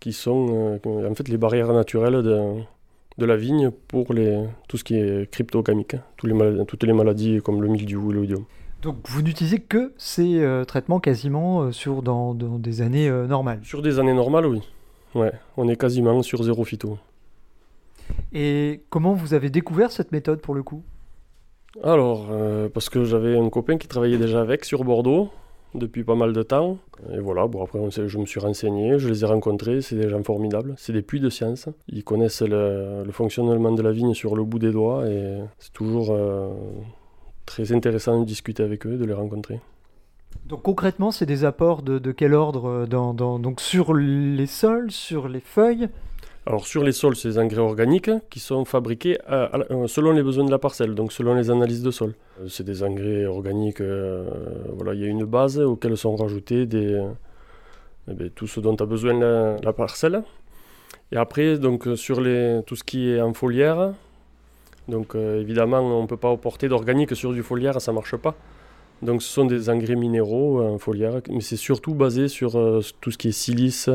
qui 0.00 0.14
sont 0.14 0.78
euh, 0.86 1.08
en 1.10 1.14
fait 1.14 1.28
les 1.28 1.36
barrières 1.36 1.72
naturelles 1.74 2.22
de, 2.22 3.26
la 3.26 3.36
vigne 3.36 3.70
pour 3.88 4.06
tout 4.68 4.76
ce 4.78 4.84
qui 4.84 4.96
est 4.96 5.30
cryptogamique, 5.30 5.96
tous 6.16 6.26
les 6.26 6.64
toutes 6.66 6.84
les 6.84 6.92
maladies 6.94 7.40
comme 7.42 7.62
le 7.62 7.68
mildiou 7.68 8.10
et 8.10 8.14
l'oïdium. 8.14 8.44
Donc 8.84 8.96
vous 9.08 9.22
n'utilisez 9.22 9.60
que 9.60 9.94
ces 9.96 10.42
euh, 10.42 10.64
traitements 10.64 11.00
quasiment 11.00 11.62
euh, 11.62 11.72
sur, 11.72 12.02
dans, 12.02 12.34
dans, 12.34 12.58
des 12.58 12.82
années 12.82 13.08
euh, 13.08 13.26
normales 13.26 13.60
Sur 13.62 13.80
des 13.80 13.98
années 13.98 14.12
normales, 14.12 14.44
oui. 14.44 14.60
Ouais, 15.14 15.32
on 15.56 15.68
est 15.68 15.76
quasiment 15.76 16.20
sur 16.20 16.42
zéro 16.42 16.64
phyto. 16.64 16.98
Et 18.34 18.82
comment 18.90 19.14
vous 19.14 19.32
avez 19.32 19.48
découvert 19.48 19.90
cette 19.90 20.12
méthode 20.12 20.42
pour 20.42 20.54
le 20.54 20.62
coup? 20.62 20.82
Alors, 21.82 22.28
parce 22.72 22.90
que 22.90 23.04
j'avais 23.04 23.38
un 23.38 23.48
copain 23.48 23.78
qui 23.78 23.88
travaillait 23.88 24.18
déjà 24.18 24.40
avec 24.40 24.64
sur 24.64 24.84
Bordeaux 24.84 25.30
depuis 25.74 26.04
pas 26.04 26.14
mal 26.14 26.32
de 26.32 26.42
temps. 26.42 26.78
Et 27.12 27.18
voilà, 27.18 27.46
bon 27.46 27.64
après 27.64 27.78
je 27.90 28.18
me 28.18 28.26
suis 28.26 28.38
renseigné, 28.38 28.98
je 28.98 29.08
les 29.08 29.24
ai 29.24 29.26
rencontrés, 29.26 29.80
c'est 29.80 29.96
des 29.96 30.08
gens 30.08 30.22
formidables, 30.22 30.74
c'est 30.76 30.92
des 30.92 31.02
puits 31.02 31.20
de 31.20 31.30
science. 31.30 31.68
Ils 31.88 32.04
connaissent 32.04 32.42
le, 32.42 33.02
le, 33.04 33.12
fonctionnement 33.12 33.72
de 33.72 33.82
la 33.82 33.92
vigne 33.92 34.14
sur 34.14 34.36
le 34.36 34.44
bout 34.44 34.58
des 34.58 34.70
doigts 34.70 35.08
et 35.08 35.38
c'est 35.58 35.72
toujours 35.72 36.14
très 37.46 37.72
intéressant 37.72 38.20
de 38.20 38.24
discuter 38.24 38.62
avec 38.62 38.86
eux, 38.86 38.96
de 38.96 39.04
les 39.04 39.12
rencontrer. 39.12 39.60
Donc 40.46 40.62
concrètement, 40.62 41.10
c'est 41.10 41.26
des 41.26 41.44
apports 41.44 41.82
de, 41.82 41.98
de 41.98 42.12
quel 42.12 42.34
ordre 42.34 42.68
euh, 42.68 42.86
dans, 42.86 43.14
dans, 43.14 43.38
donc 43.38 43.60
sur 43.60 43.94
les 43.94 44.46
sols, 44.46 44.90
sur 44.90 45.28
les 45.28 45.40
feuilles? 45.40 45.88
Alors 46.46 46.66
sur 46.66 46.84
les 46.84 46.92
sols, 46.92 47.16
c'est 47.16 47.28
des 47.28 47.38
engrais 47.38 47.62
organiques 47.62 48.10
qui 48.28 48.38
sont 48.38 48.66
fabriqués 48.66 49.18
à, 49.26 49.44
à, 49.44 49.58
euh, 49.70 49.86
selon 49.86 50.12
les 50.12 50.22
besoins 50.22 50.44
de 50.44 50.50
la 50.50 50.58
parcelle, 50.58 50.94
donc 50.94 51.12
selon 51.12 51.34
les 51.34 51.50
analyses 51.50 51.82
de 51.82 51.90
sol. 51.90 52.14
Euh, 52.40 52.48
c'est 52.48 52.64
des 52.64 52.82
engrais 52.82 53.24
organiques, 53.24 53.80
euh, 53.80 54.28
voilà, 54.74 54.92
il 54.92 55.00
y 55.00 55.04
a 55.04 55.06
une 55.06 55.24
base 55.24 55.58
auquel 55.58 55.96
sont 55.96 56.14
rajoutés 56.16 56.66
des, 56.66 57.02
eh 58.08 58.12
bien, 58.12 58.28
tout 58.34 58.46
ce 58.46 58.60
dont 58.60 58.76
a 58.76 58.84
besoin 58.84 59.18
la, 59.18 59.56
la, 59.62 59.72
parcelle. 59.72 60.22
Et 61.12 61.16
après, 61.16 61.56
donc 61.56 61.88
sur 61.94 62.20
les, 62.20 62.60
tout 62.66 62.76
ce 62.76 62.84
qui 62.84 63.08
est 63.08 63.22
en 63.22 63.32
foliaire, 63.32 63.94
donc 64.88 65.14
euh, 65.14 65.40
évidemment, 65.40 65.80
on 65.80 66.02
ne 66.02 66.06
peut 66.06 66.16
pas 66.16 66.30
apporter 66.30 66.68
d'organique 66.68 67.14
sur 67.16 67.32
du 67.32 67.42
foliaire, 67.42 67.80
ça 67.80 67.92
ne 67.92 67.96
marche 67.96 68.16
pas. 68.16 68.34
Donc 69.02 69.22
ce 69.22 69.28
sont 69.28 69.44
des 69.44 69.70
engrais 69.70 69.96
minéraux 69.96 70.62
en 70.62 70.78
foliaire, 70.78 71.20
mais 71.28 71.40
c'est 71.40 71.56
surtout 71.56 71.94
basé 71.94 72.28
sur 72.28 72.56
euh, 72.56 72.80
tout 73.00 73.10
ce 73.10 73.18
qui 73.18 73.28
est 73.28 73.32
silice, 73.32 73.90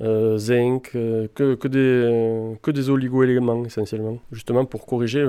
euh, 0.00 0.36
zinc, 0.36 0.90
que, 0.92 1.68
des, 1.68 2.56
que 2.60 2.70
des 2.70 2.90
oligo-éléments 2.90 3.64
essentiellement, 3.64 4.18
justement 4.32 4.64
pour 4.64 4.86
corriger. 4.86 5.24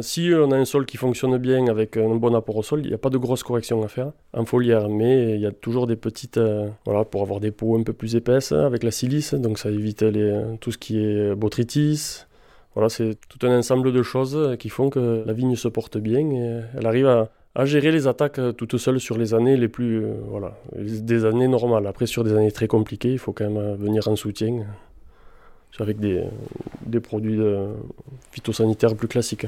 si 0.00 0.32
on 0.34 0.50
a 0.50 0.56
un 0.56 0.64
sol 0.64 0.86
qui 0.86 0.96
fonctionne 0.96 1.36
bien 1.36 1.68
avec 1.68 1.98
un 1.98 2.16
bon 2.16 2.34
apport 2.34 2.56
au 2.56 2.62
sol, 2.62 2.80
il 2.82 2.88
n'y 2.88 2.94
a 2.94 2.98
pas 2.98 3.10
de 3.10 3.18
grosses 3.18 3.42
corrections 3.42 3.82
à 3.82 3.88
faire 3.88 4.12
en 4.32 4.44
foliaire, 4.46 4.88
mais 4.88 5.34
il 5.34 5.40
y 5.40 5.46
a 5.46 5.52
toujours 5.52 5.86
des 5.86 5.96
petites, 5.96 6.40
voilà, 6.86 7.04
pour 7.04 7.22
avoir 7.22 7.40
des 7.40 7.50
peaux 7.50 7.78
un 7.78 7.82
peu 7.82 7.92
plus 7.92 8.16
épaisses 8.16 8.52
avec 8.52 8.82
la 8.82 8.90
silice, 8.90 9.34
donc 9.34 9.58
ça 9.58 9.70
évite 9.70 10.02
les, 10.02 10.42
tout 10.60 10.72
ce 10.72 10.78
qui 10.78 10.98
est 10.98 11.34
botrytis, 11.34 12.25
voilà, 12.76 12.90
c'est 12.90 13.16
tout 13.30 13.46
un 13.46 13.58
ensemble 13.58 13.90
de 13.90 14.02
choses 14.02 14.54
qui 14.58 14.68
font 14.68 14.90
que 14.90 15.24
la 15.24 15.32
vigne 15.32 15.56
se 15.56 15.66
porte 15.66 15.96
bien 15.96 16.30
et 16.30 16.60
elle 16.76 16.86
arrive 16.86 17.06
à, 17.06 17.64
gérer 17.64 17.90
les 17.90 18.06
attaques 18.06 18.38
toute 18.58 18.76
seule 18.76 19.00
sur 19.00 19.16
les 19.16 19.32
années 19.32 19.56
les 19.56 19.68
plus. 19.68 20.04
Euh, 20.04 20.12
voilà, 20.28 20.58
des 20.76 21.24
années 21.24 21.48
normales. 21.48 21.86
Après, 21.86 22.04
sur 22.04 22.22
des 22.22 22.34
années 22.34 22.52
très 22.52 22.68
compliquées, 22.68 23.12
il 23.12 23.18
faut 23.18 23.32
quand 23.32 23.48
même 23.48 23.76
venir 23.76 24.06
en 24.08 24.14
soutien 24.14 24.66
avec 25.78 25.98
des, 25.98 27.00
produits 27.00 27.40
phytosanitaires 28.30 28.94
plus 28.94 29.08
classiques. 29.08 29.46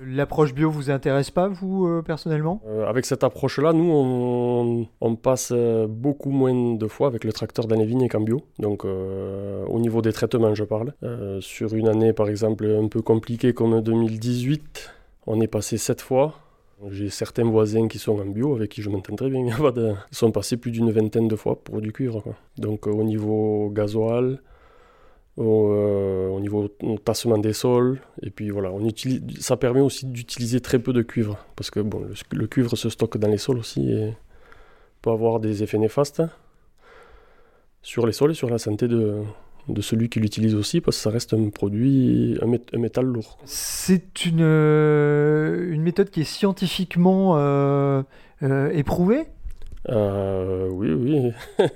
L'approche 0.00 0.54
bio 0.54 0.70
vous 0.70 0.90
intéresse 0.90 1.30
pas, 1.30 1.48
vous, 1.48 1.86
euh, 1.86 2.02
personnellement? 2.02 2.60
Euh, 2.66 2.86
Avec 2.86 3.06
cette 3.06 3.24
approche-là, 3.24 3.72
nous, 3.72 4.88
on, 5.00 5.16
passe 5.16 5.52
beaucoup 5.88 6.30
moins 6.30 6.74
de 6.74 6.86
fois 6.88 7.06
avec 7.06 7.24
le 7.24 7.32
tracteur 7.32 7.66
dans 7.66 7.76
les 7.76 7.86
vignes 7.86 8.08
qu'en 8.08 8.20
bio. 8.20 8.42
Donc, 8.58 8.84
euh, 8.84 9.64
au 9.66 9.78
niveau 9.78 10.02
des 10.02 10.12
traitements, 10.12 10.54
je 10.54 10.64
parle. 10.64 10.92
Euh, 11.02 11.40
sur 11.40 11.74
une 11.74 11.88
année, 11.88 12.12
par 12.12 12.28
exemple, 12.28 12.66
un 12.66 12.88
peu 12.88 13.00
compliquée 13.00 13.52
comme 13.52 13.80
2018, 13.80 14.90
on 15.26 15.40
est 15.40 15.46
passé 15.46 15.78
sept 15.78 16.00
fois. 16.00 16.34
J'ai 16.90 17.08
certains 17.08 17.44
voisins 17.44 17.88
qui 17.88 17.98
sont 17.98 18.18
en 18.18 18.26
bio, 18.26 18.54
avec 18.54 18.70
qui 18.70 18.82
je 18.82 18.90
m'entends 18.90 19.14
très 19.14 19.30
bien. 19.30 19.46
Ils 19.76 19.96
sont 20.10 20.32
passés 20.32 20.56
plus 20.56 20.70
d'une 20.70 20.90
vingtaine 20.90 21.28
de 21.28 21.36
fois 21.36 21.62
pour 21.62 21.80
du 21.80 21.92
cuivre. 21.92 22.34
Donc, 22.58 22.86
au 22.86 23.04
niveau 23.04 23.70
gasoil, 23.70 24.40
au, 25.36 25.70
euh, 25.72 26.28
au, 26.28 26.40
niveau 26.40 26.68
tassement 27.04 27.38
des 27.38 27.52
sols. 27.52 28.00
Et 28.22 28.30
puis 28.30 28.50
voilà, 28.50 28.70
on 28.70 28.84
utilise, 28.86 29.22
ça 29.40 29.56
permet 29.56 29.80
aussi 29.80 30.06
d'utiliser 30.06 30.60
très 30.60 30.78
peu 30.78 30.92
de 30.92 31.02
cuivre. 31.02 31.38
Parce 31.56 31.70
que 31.70 31.80
bon, 31.80 32.06
le, 32.32 32.46
cuivre 32.46 32.76
se 32.76 32.88
stocke 32.88 33.18
dans 33.18 33.28
les 33.28 33.38
sols 33.38 33.58
aussi 33.58 33.90
et 33.90 34.14
peut 35.02 35.10
avoir 35.10 35.40
des 35.40 35.62
effets 35.62 35.78
néfastes 35.78 36.22
sur 37.82 38.06
les 38.06 38.12
sols 38.12 38.30
et 38.30 38.34
sur 38.34 38.48
la 38.48 38.58
santé 38.58 38.88
de, 38.88 39.22
de 39.68 39.80
celui 39.82 40.08
qui 40.08 40.18
l'utilise 40.20 40.54
aussi, 40.54 40.80
parce 40.80 40.96
que 40.96 41.02
ça 41.02 41.10
reste 41.10 41.34
un 41.34 41.50
produit, 41.50 42.38
un, 42.40 42.46
mét 42.46 42.62
un 42.72 42.78
métal 42.78 43.04
lourd. 43.04 43.38
C'est 43.44 44.24
une, 44.24 44.40
euh, 44.40 45.70
une 45.70 45.82
méthode 45.82 46.08
qui 46.08 46.22
est 46.22 46.24
scientifiquement 46.24 47.34
euh, 47.36 48.02
éprouvée? 48.72 49.26
Euh, 49.90 50.68
oui, 50.70 50.92
oui. 50.92 51.32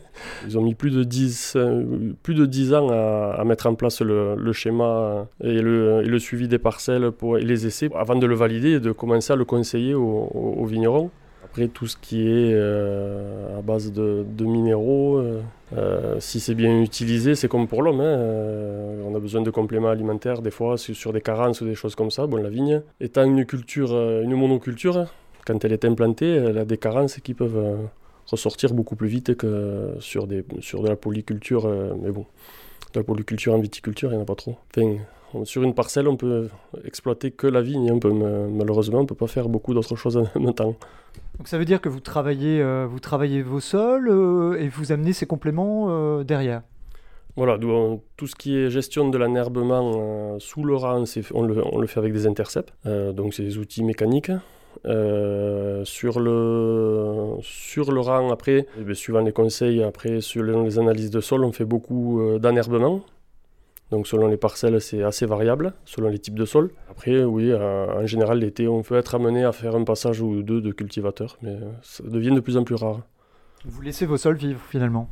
Ils 0.47 0.59
ont 0.59 0.63
mis 0.63 0.75
plus 0.75 0.91
de 0.91 1.05
10, 1.05 1.55
euh, 1.57 2.13
plus 2.23 2.35
de 2.35 2.47
10 2.47 2.75
ans 2.75 2.89
à, 2.91 3.43
mettre 3.45 3.67
en 3.67 3.75
place 3.75 4.01
le, 4.01 4.53
schéma 4.53 5.27
et 5.43 5.61
le, 5.61 6.19
suivi 6.19 6.49
des 6.49 6.59
parcelles 6.59 7.11
pour, 7.11 7.39
et 7.39 7.43
les 7.43 7.67
essais 7.67 7.91
avant 7.95 8.17
de 8.17 8.27
le 8.27 8.35
valider 8.35 8.73
et 8.75 8.81
de 8.81 8.93
commencer 8.93 9.33
à 9.33 9.37
le 9.37 9.45
conseiller 9.45 9.95
aux, 9.95 10.65
vignerons. 10.65 11.11
Après, 11.45 11.69
tout 11.69 11.87
ce 11.87 11.97
qui 11.97 12.29
est 12.29 12.53
euh, 12.53 13.59
à 13.59 13.63
base 13.63 13.93
de, 13.93 14.25
minéraux, 14.41 15.23
euh, 15.77 16.17
si 16.19 16.41
c'est 16.41 16.55
bien 16.55 16.81
utilisé, 16.81 17.35
c'est 17.35 17.49
comme 17.49 17.67
pour 17.67 17.83
l'homme. 17.83 18.01
Hein. 18.01 18.19
On 19.07 19.15
a 19.15 19.19
besoin 19.19 19.41
de 19.41 19.51
compléments 19.51 19.89
alimentaires, 19.89 20.43
des 20.43 20.51
fois, 20.51 20.77
sur 20.77 21.13
des 21.13 21.21
carences 21.21 21.61
ou 21.61 21.65
des 21.65 21.75
choses 21.75 21.95
comme 21.95 22.11
ça. 22.11 22.27
Bon, 22.27 22.37
la 22.37 22.51
vigne, 22.51 22.83
étant 23.01 23.25
une 23.25 23.47
culture, 23.47 23.93
une 23.93 24.35
monoculture, 24.35 25.07
quand 25.49 25.65
elle 25.65 25.73
est 25.73 25.85
implantée, 25.85 26.31
elle 26.31 26.59
a 26.59 26.65
des 26.65 26.79
carences 26.79 27.19
qui 27.19 27.35
peuvent 27.35 27.57
euh, 27.57 27.77
ressortir 28.31 28.73
beaucoup 28.75 28.95
plus 28.95 29.09
vite 29.09 29.35
que 29.37 29.95
sur, 29.99 30.27
des, 30.27 30.45
sur 30.61 30.83
de 30.83 30.89
la 30.89 30.97
polyculture. 30.97 31.67
Euh, 31.67 31.95
mais 32.01 32.11
bon, 32.11 32.27
de 32.93 33.01
la 33.01 33.05
polyculture 33.05 33.55
en 33.55 33.59
viticulture, 33.59 34.11
il 34.11 34.15
n'y 34.15 34.19
en 34.21 34.23
a 34.23 34.27
pas 34.27 34.37
trop. 34.37 34.57
Enfin, 34.77 34.99
on, 35.35 35.45
sur 35.45 35.63
une 35.63 35.75
parcelle, 35.75 36.07
on 36.09 36.17
peut 36.17 36.49
exploiter 36.85 37.31
que 37.31 37.47
la 37.47 37.63
vigne. 37.63 37.91
On 37.91 37.99
peut, 37.99 38.13
malheureusement, 38.13 38.99
on 38.99 39.03
ne 39.03 39.07
peut 39.07 39.15
pas 39.15 39.27
faire 39.27 39.49
beaucoup 39.49 39.75
d'autres 39.75 39.97
choses 39.97 40.17
en 40.35 40.41
même 40.41 40.55
temps. 40.55 40.77
Donc 41.39 41.47
ça 41.47 41.59
veut 41.59 41.65
dire 41.65 41.81
que 41.81 41.89
vous 41.89 42.01
travaillez, 42.01 42.61
euh, 42.61 42.87
vous 42.89 43.01
travaillez 43.01 43.43
vos 43.43 43.61
sols 43.61 44.09
euh, 44.09 44.61
et 44.61 44.69
vous 44.69 44.93
amenez 44.93 45.13
ces 45.13 45.27
compléments 45.27 45.87
euh, 45.89 46.25
derrière 46.25 46.63
voilà, 47.37 47.57
tout 48.17 48.27
ce 48.27 48.35
qui 48.35 48.57
est 48.57 48.69
gestion 48.69 49.11
de 49.11 49.17
l'anerbement 49.17 49.93
euh, 49.95 50.37
sous 50.41 50.65
le 50.65 50.75
rang, 50.75 51.05
on 51.33 51.43
le, 51.43 51.65
on 51.73 51.79
le, 51.79 51.87
fait 51.87 52.01
avec 52.01 52.13
des 52.13 52.27
intercepts, 52.27 52.73
donc 52.85 53.33
c'est 53.33 53.45
des 53.45 53.59
outils 53.59 53.85
mécaniques. 53.85 54.33
Euh, 54.87 55.85
sur, 55.85 56.21
le, 56.21 57.35
sur 57.41 57.93
le 57.93 58.01
rang, 58.01 58.31
après, 58.31 58.67
eh 58.79 58.83
bien, 58.83 58.95
suivant 58.95 59.21
les 59.21 59.33
conseils, 59.33 59.83
après, 59.83 60.21
sur 60.21 60.43
les 60.43 60.79
analyses 60.79 61.11
de 61.11 61.21
sol, 61.21 61.45
on 61.45 61.53
fait 61.53 61.65
beaucoup 61.65 62.21
euh. 62.21 62.39
Donc, 63.91 64.07
selon 64.07 64.29
les 64.29 64.37
parcelles, 64.37 64.81
c'est 64.81 65.03
assez 65.03 65.25
variable, 65.25 65.73
selon 65.85 66.09
les 66.09 66.19
types 66.19 66.39
de 66.39 66.45
sol. 66.45 66.71
Après, 66.91 67.25
oui, 67.25 67.51
euh, 67.51 68.03
en 68.03 68.07
général, 68.07 68.39
l'été, 68.39 68.69
on 68.69 68.83
peut 68.83 68.97
être 68.97 69.15
amené 69.15 69.45
à 69.45 69.53
faire 69.53 69.75
un 69.75 69.85
passage 69.85 70.21
ou 70.21 70.43
deux 70.43 70.61
de 70.61 70.73
cultivateur, 70.73 71.39
mais 71.43 71.57
ça 71.83 72.05
devient 72.05 72.35
de 72.35 72.41
plus 72.41 72.57
en 72.57 72.65
plus 72.65 72.75
rare. 72.75 73.01
Vous 73.65 73.81
laissez 73.81 74.07
vos 74.07 74.19
sols 74.19 74.37
vivre, 74.37 74.61
finalement? 74.69 75.09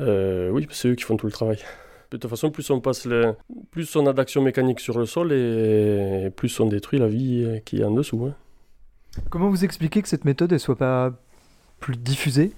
Euh, 0.00 0.50
Oui, 0.50 0.66
c'est 0.70 0.88
eux 0.88 0.94
qui 0.94 1.04
font 1.04 1.16
tout 1.16 1.26
le 1.26 1.32
travail. 1.32 1.58
De 2.10 2.16
toute 2.16 2.30
façon, 2.30 2.50
plus 2.50 2.70
on, 2.70 2.80
passe 2.80 3.06
plus 3.70 3.94
on 3.96 4.06
a 4.06 4.14
d'action 4.14 4.40
mécanique 4.40 4.80
sur 4.80 4.98
le 4.98 5.04
sol 5.04 5.30
et 5.30 6.30
plus 6.34 6.58
on 6.58 6.66
détruit 6.66 6.98
la 6.98 7.08
vie 7.08 7.60
qui 7.66 7.80
est 7.80 7.84
en 7.84 7.90
dessous. 7.90 8.24
Hein. 8.24 8.34
Comment 9.30 9.48
vous 9.48 9.64
expliquez 9.64 10.02
que 10.02 10.08
cette 10.08 10.24
méthode 10.24 10.52
ne 10.52 10.58
soit 10.58 10.76
pas 10.76 11.12
plus 11.80 11.96
diffusée? 11.96 12.52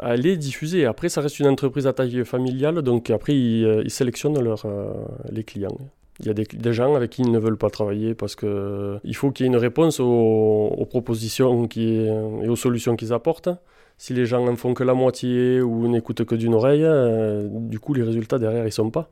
Elle 0.00 0.26
est 0.26 0.36
diffusée. 0.36 0.86
Après, 0.86 1.08
ça 1.08 1.20
reste 1.20 1.40
une 1.40 1.48
entreprise 1.48 1.86
à 1.86 1.92
taille 1.92 2.24
familiale, 2.24 2.82
donc 2.82 3.10
après, 3.10 3.34
ils, 3.34 3.82
ils 3.84 3.90
sélectionnent 3.90 4.40
leur, 4.40 4.64
euh, 4.64 4.92
les 5.30 5.44
clients. 5.44 5.76
Il 6.20 6.26
y 6.26 6.30
a 6.30 6.34
des, 6.34 6.72
gens 6.72 6.96
avec 6.96 7.10
qui 7.10 7.22
ils 7.22 7.30
ne 7.30 7.38
veulent 7.38 7.56
pas 7.56 7.70
travailler 7.70 8.12
parce 8.14 8.34
que 8.34 8.98
il 9.04 9.14
faut 9.14 9.30
qu'il 9.30 9.46
y 9.46 9.48
ait 9.48 9.52
une 9.52 9.56
réponse 9.56 10.00
aux, 10.00 10.86
propositions 10.90 11.68
et 11.76 12.10
aux 12.48 12.56
solutions 12.56 12.96
qu'ils 12.96 13.12
apportent. 13.12 13.50
Si 13.98 14.14
les 14.14 14.26
gens 14.26 14.46
en 14.46 14.56
font 14.56 14.74
que 14.74 14.82
la 14.82 14.94
moitié 14.94 15.60
ou 15.60 15.86
n'écoutent 15.86 16.24
que 16.24 16.34
d'une 16.34 16.54
oreille, 16.54 16.84
euh, 16.84 17.46
du 17.48 17.78
coup 17.78 17.94
les 17.94 18.02
résultats 18.02 18.38
derrière 18.38 18.66
ils 18.66 18.72
sont 18.72 18.90
pas. 18.90 19.10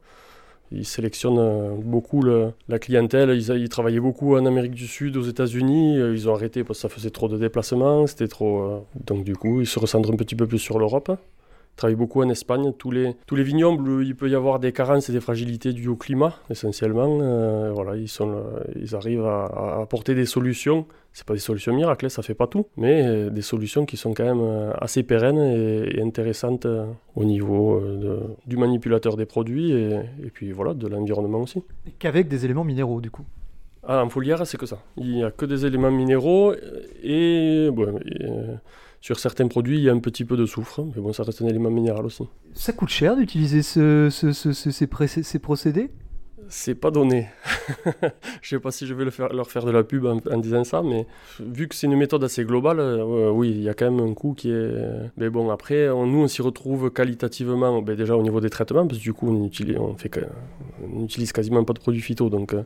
Ils 0.73 0.85
sélectionnent 0.85 1.39
euh, 1.39 1.75
beaucoup 1.77 2.23
la 2.23 2.79
clientèle. 2.79 3.31
Ils, 3.31 3.51
ils 3.57 3.69
travaillaient 3.69 4.01
beaucoup 4.01 4.37
en 4.37 4.47
Amérique 4.47 4.73
du 4.75 4.87
Sud, 4.87 5.17
aux 5.17 5.23
États-Unis. 5.23 5.99
Euh, 5.99 6.15
Ils 6.15 6.29
ont 6.29 6.35
arrêté 6.35 6.65
parce 6.65 6.79
que 6.79 6.83
ça 6.83 6.89
faisait 6.89 7.11
trop 7.11 7.29
de 7.29 7.39
déplacements. 7.39 8.07
C'était 8.07 8.29
trop. 8.29 8.63
euh, 8.63 8.79
Donc 9.07 9.25
du 9.25 9.37
coup, 9.37 9.61
ils 9.61 9.67
se 9.67 9.79
recentrent 9.79 10.13
un 10.13 10.17
petit 10.17 10.35
peu 10.35 10.47
plus 10.47 10.59
sur 10.59 10.79
l'Europe. 10.79 11.11
Ils 11.77 11.81
travaillent 11.81 11.95
beaucoup 11.97 12.23
en 12.23 12.31
Espagne. 12.31 12.73
Tous 12.79 12.91
les, 12.91 13.15
tous 13.27 13.37
les 13.37 13.43
vignobles, 13.43 14.03
il 14.03 14.17
peut 14.17 14.31
y 14.31 14.35
avoir 14.35 14.59
des 14.61 14.73
carences 14.73 15.11
et 15.11 15.13
des 15.13 15.21
fragilités 15.21 15.75
dues 15.75 15.89
au 15.89 15.95
climat, 15.97 16.33
essentiellement. 16.49 17.19
Euh, 17.21 17.71
voilà, 17.75 17.97
ils, 17.97 18.09
sont, 18.09 18.31
là- 18.31 18.45
ils 18.77 18.95
arrivent 18.97 19.27
à, 19.27 19.45
à 19.45 19.83
apporter 19.83 20.15
des 20.15 20.25
solutions. 20.25 20.87
C'est 21.13 21.27
pas 21.27 21.35
des 21.35 21.39
solutions 21.39 21.75
miracles, 21.75 22.07
hein, 22.07 22.09
ça 22.09 22.23
fait 22.23 22.33
pas 22.35 22.47
tout, 22.47 22.65
mais 22.79 23.03
euh, 23.07 23.29
des 23.31 23.43
solutions 23.43 23.85
qui 23.85 23.99
sont 23.99 24.15
quand 24.15 24.25
même 24.25 24.41
euh, 24.41 24.73
assez 24.81 25.03
pérennes 25.03 25.39
et, 25.39 25.99
et 25.99 26.03
intéressantes 26.03 26.65
euh, 26.65 26.87
au 27.15 27.25
niveau 27.25 27.77
euh, 27.79 27.97
de- 27.99 28.21
du 28.47 28.57
manipulateur 28.57 29.17
des 29.19 29.27
produits 29.27 29.73
et, 29.73 29.97
et 30.25 30.31
puis 30.33 30.53
voilà, 30.53 30.73
de 30.73 30.87
l'environnement 30.89 31.41
aussi. 31.43 31.63
Qu'avec 31.99 32.27
des 32.29 32.47
éléments 32.47 32.65
minéraux, 32.65 33.03
du 33.03 33.11
coup? 33.11 33.25
Ah, 33.87 34.03
en 34.03 34.09
foliaire, 34.09 34.47
c'est 34.47 34.57
que 34.59 34.67
ça. 34.67 34.79
Il 34.97 35.11
n'y 35.13 35.23
a 35.25 35.31
que 35.31 35.45
des 35.45 35.65
éléments 35.67 35.91
minéraux 35.91 36.53
euh, 36.53 36.57
et, 37.03 37.71
bon, 37.71 37.99
et, 37.99 38.25
euh, 38.25 38.55
sur 39.01 39.19
certains 39.19 39.47
produits, 39.49 39.79
il 39.79 39.85
y 39.85 39.89
a 39.89 39.93
un 39.93 39.99
petit 40.01 40.25
peu 40.25 40.37
de 40.37 40.47
soufre, 40.47 40.81
mais 40.95 41.01
bon, 41.03 41.13
ça 41.13 41.23
reste 41.23 41.43
un 41.43 41.47
élément 41.47 41.71
minéral 41.71 42.05
aussi. 42.07 42.25
Ça 42.55 42.73
coûte 42.73 42.89
cher 42.89 43.17
d'utiliser 43.17 43.63
ce, 43.63 44.09
ce- 44.11 44.33
ce- 44.33 44.53
ce- 44.53 44.71
ces, 44.71 44.87
pré- 44.87 45.07
ces 45.09 45.39
procédés? 45.39 45.91
C'est 46.49 46.77
pas 46.77 46.93
donné. 46.93 47.27
je 48.43 48.49
sais 48.49 48.61
pas 48.61 48.71
si 48.71 48.87
je 48.87 48.95
vais 48.95 49.05
le 49.05 49.11
faire, 49.11 49.33
leur 49.33 49.51
faire 49.51 49.65
de 49.65 49.71
la 49.73 49.83
pub 49.83 50.05
en, 50.07 50.19
en 50.31 50.39
disant 50.39 50.63
ça, 50.65 50.81
mais 50.83 51.07
vu 51.41 51.67
que 51.67 51.75
c'est 51.75 51.87
une 51.89 51.97
méthode 51.97 52.23
assez 52.23 52.45
globale, 52.45 52.79
euh, 52.79 53.31
oui, 53.31 53.51
il 53.51 53.63
y 53.63 53.69
a 53.69 53.75
quand 53.75 53.91
même 53.91 54.05
un 54.09 54.15
coût 54.15 54.35
qui 54.35 54.51
est. 54.51 54.73
Mais 55.17 55.29
bon, 55.29 55.51
après, 55.51 55.89
on- 55.89 56.07
nous, 56.07 56.21
on 56.21 56.29
s'y 56.29 56.43
retrouve 56.43 56.91
qualitativement, 56.91 57.83
ben, 57.83 57.97
déjà 57.97 58.17
au 58.17 58.23
niveau 58.23 58.41
des 58.41 58.51
traitements, 58.51 58.87
parce 58.87 58.99
que 58.99 59.03
du 59.05 59.13
coup, 59.13 59.29
on 59.29 59.45
utilise, 59.45 59.77
on 59.79 59.95
fait, 59.97 60.11
on 60.97 61.03
utilise 61.05 61.33
quasiment 61.33 61.65
pas 61.65 61.73
de 61.73 61.81
produits 61.81 62.01
phyto, 62.03 62.29
donc. 62.31 62.55
euh, 62.55 62.63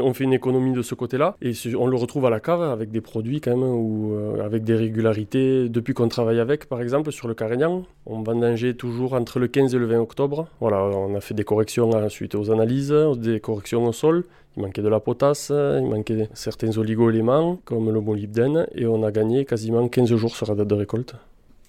on 0.00 0.14
fait 0.14 0.24
une 0.24 0.32
économie 0.32 0.72
de 0.72 0.82
ce 0.82 0.94
côté-là 0.94 1.36
et 1.42 1.52
on 1.78 1.86
le 1.86 1.96
retrouve 1.96 2.26
à 2.26 2.30
la 2.30 2.40
cave 2.40 2.62
avec 2.62 2.90
des 2.90 3.00
produits 3.00 3.40
quand 3.40 3.56
même 3.56 3.62
ou 3.62 4.14
euh, 4.14 4.44
avec 4.44 4.64
des 4.64 4.74
régularités. 4.74 5.68
Depuis 5.68 5.94
qu'on 5.94 6.08
travaille 6.08 6.40
avec, 6.40 6.66
par 6.66 6.80
exemple, 6.80 7.12
sur 7.12 7.28
le 7.28 7.34
Carignan, 7.34 7.84
on 8.06 8.22
vendangeait 8.22 8.74
toujours 8.74 9.14
entre 9.14 9.38
le 9.38 9.48
15 9.48 9.74
et 9.74 9.78
le 9.78 9.86
20 9.86 10.00
octobre. 10.00 10.48
Voilà, 10.60 10.82
on 10.84 11.14
a 11.14 11.20
fait 11.20 11.34
des 11.34 11.44
corrections 11.44 11.90
suite 12.08 12.34
aux 12.34 12.50
analyses, 12.50 12.94
des 13.16 13.40
corrections 13.40 13.84
au 13.84 13.92
sol. 13.92 14.24
Il 14.56 14.62
manquait 14.62 14.82
de 14.82 14.88
la 14.88 15.00
potasse, 15.00 15.50
il 15.50 15.86
manquait 15.86 16.28
certains 16.34 16.76
oligo-éléments 16.76 17.58
comme 17.64 17.90
le 17.90 18.00
molybdène 18.00 18.66
et 18.74 18.86
on 18.86 19.02
a 19.04 19.12
gagné 19.12 19.44
quasiment 19.44 19.86
15 19.88 20.14
jours 20.16 20.34
sur 20.34 20.46
la 20.46 20.54
date 20.54 20.68
de 20.68 20.74
récolte. 20.74 21.14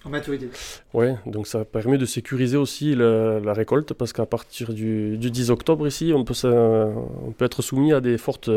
En 0.04 0.10
maturité. 0.10 0.48
Ouais, 0.94 1.14
donc 1.26 1.46
ça 1.46 1.64
permet 1.64 1.96
de 1.98 2.06
sécuriser 2.06 2.56
aussi 2.56 2.94
le- 2.94 3.40
la 3.44 3.52
récolte 3.52 3.92
parce 3.94 4.12
qu'à 4.12 4.26
partir 4.26 4.72
du, 4.72 5.16
du 5.16 5.30
10 5.30 5.50
octobre 5.50 5.86
ici, 5.86 6.12
on 6.14 6.24
peut, 6.24 6.34
se- 6.34 6.46
on 6.48 7.30
peut 7.32 7.44
être 7.44 7.62
soumis 7.62 7.92
à 7.92 8.00
des 8.00 8.18
fortes 8.18 8.50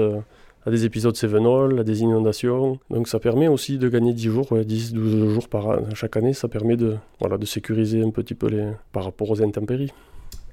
à 0.68 0.72
des 0.72 0.84
épisodes 0.84 1.16
cévenols, 1.16 1.80
à 1.80 1.84
des 1.84 2.02
inondations. 2.02 2.80
Donc 2.90 3.08
ça 3.08 3.20
permet 3.20 3.48
aussi 3.48 3.78
de 3.78 3.88
gagner 3.88 4.14
10 4.14 4.30
jours, 4.32 4.52
ouais, 4.52 4.66
10-12 4.66 5.32
jours 5.32 5.48
par 5.48 5.68
an, 5.68 5.78
chaque 5.94 6.18
année. 6.18 6.34
Ça 6.34 6.48
permet 6.48 6.76
de, 6.76 6.96
voilà, 7.20 7.38
de 7.38 7.46
sécuriser 7.46 8.02
un 8.02 8.10
petit 8.10 8.34
peu 8.34 8.48
les, 8.48 8.70
par 8.92 9.04
rapport 9.04 9.30
aux 9.30 9.44
intempéries. 9.44 9.92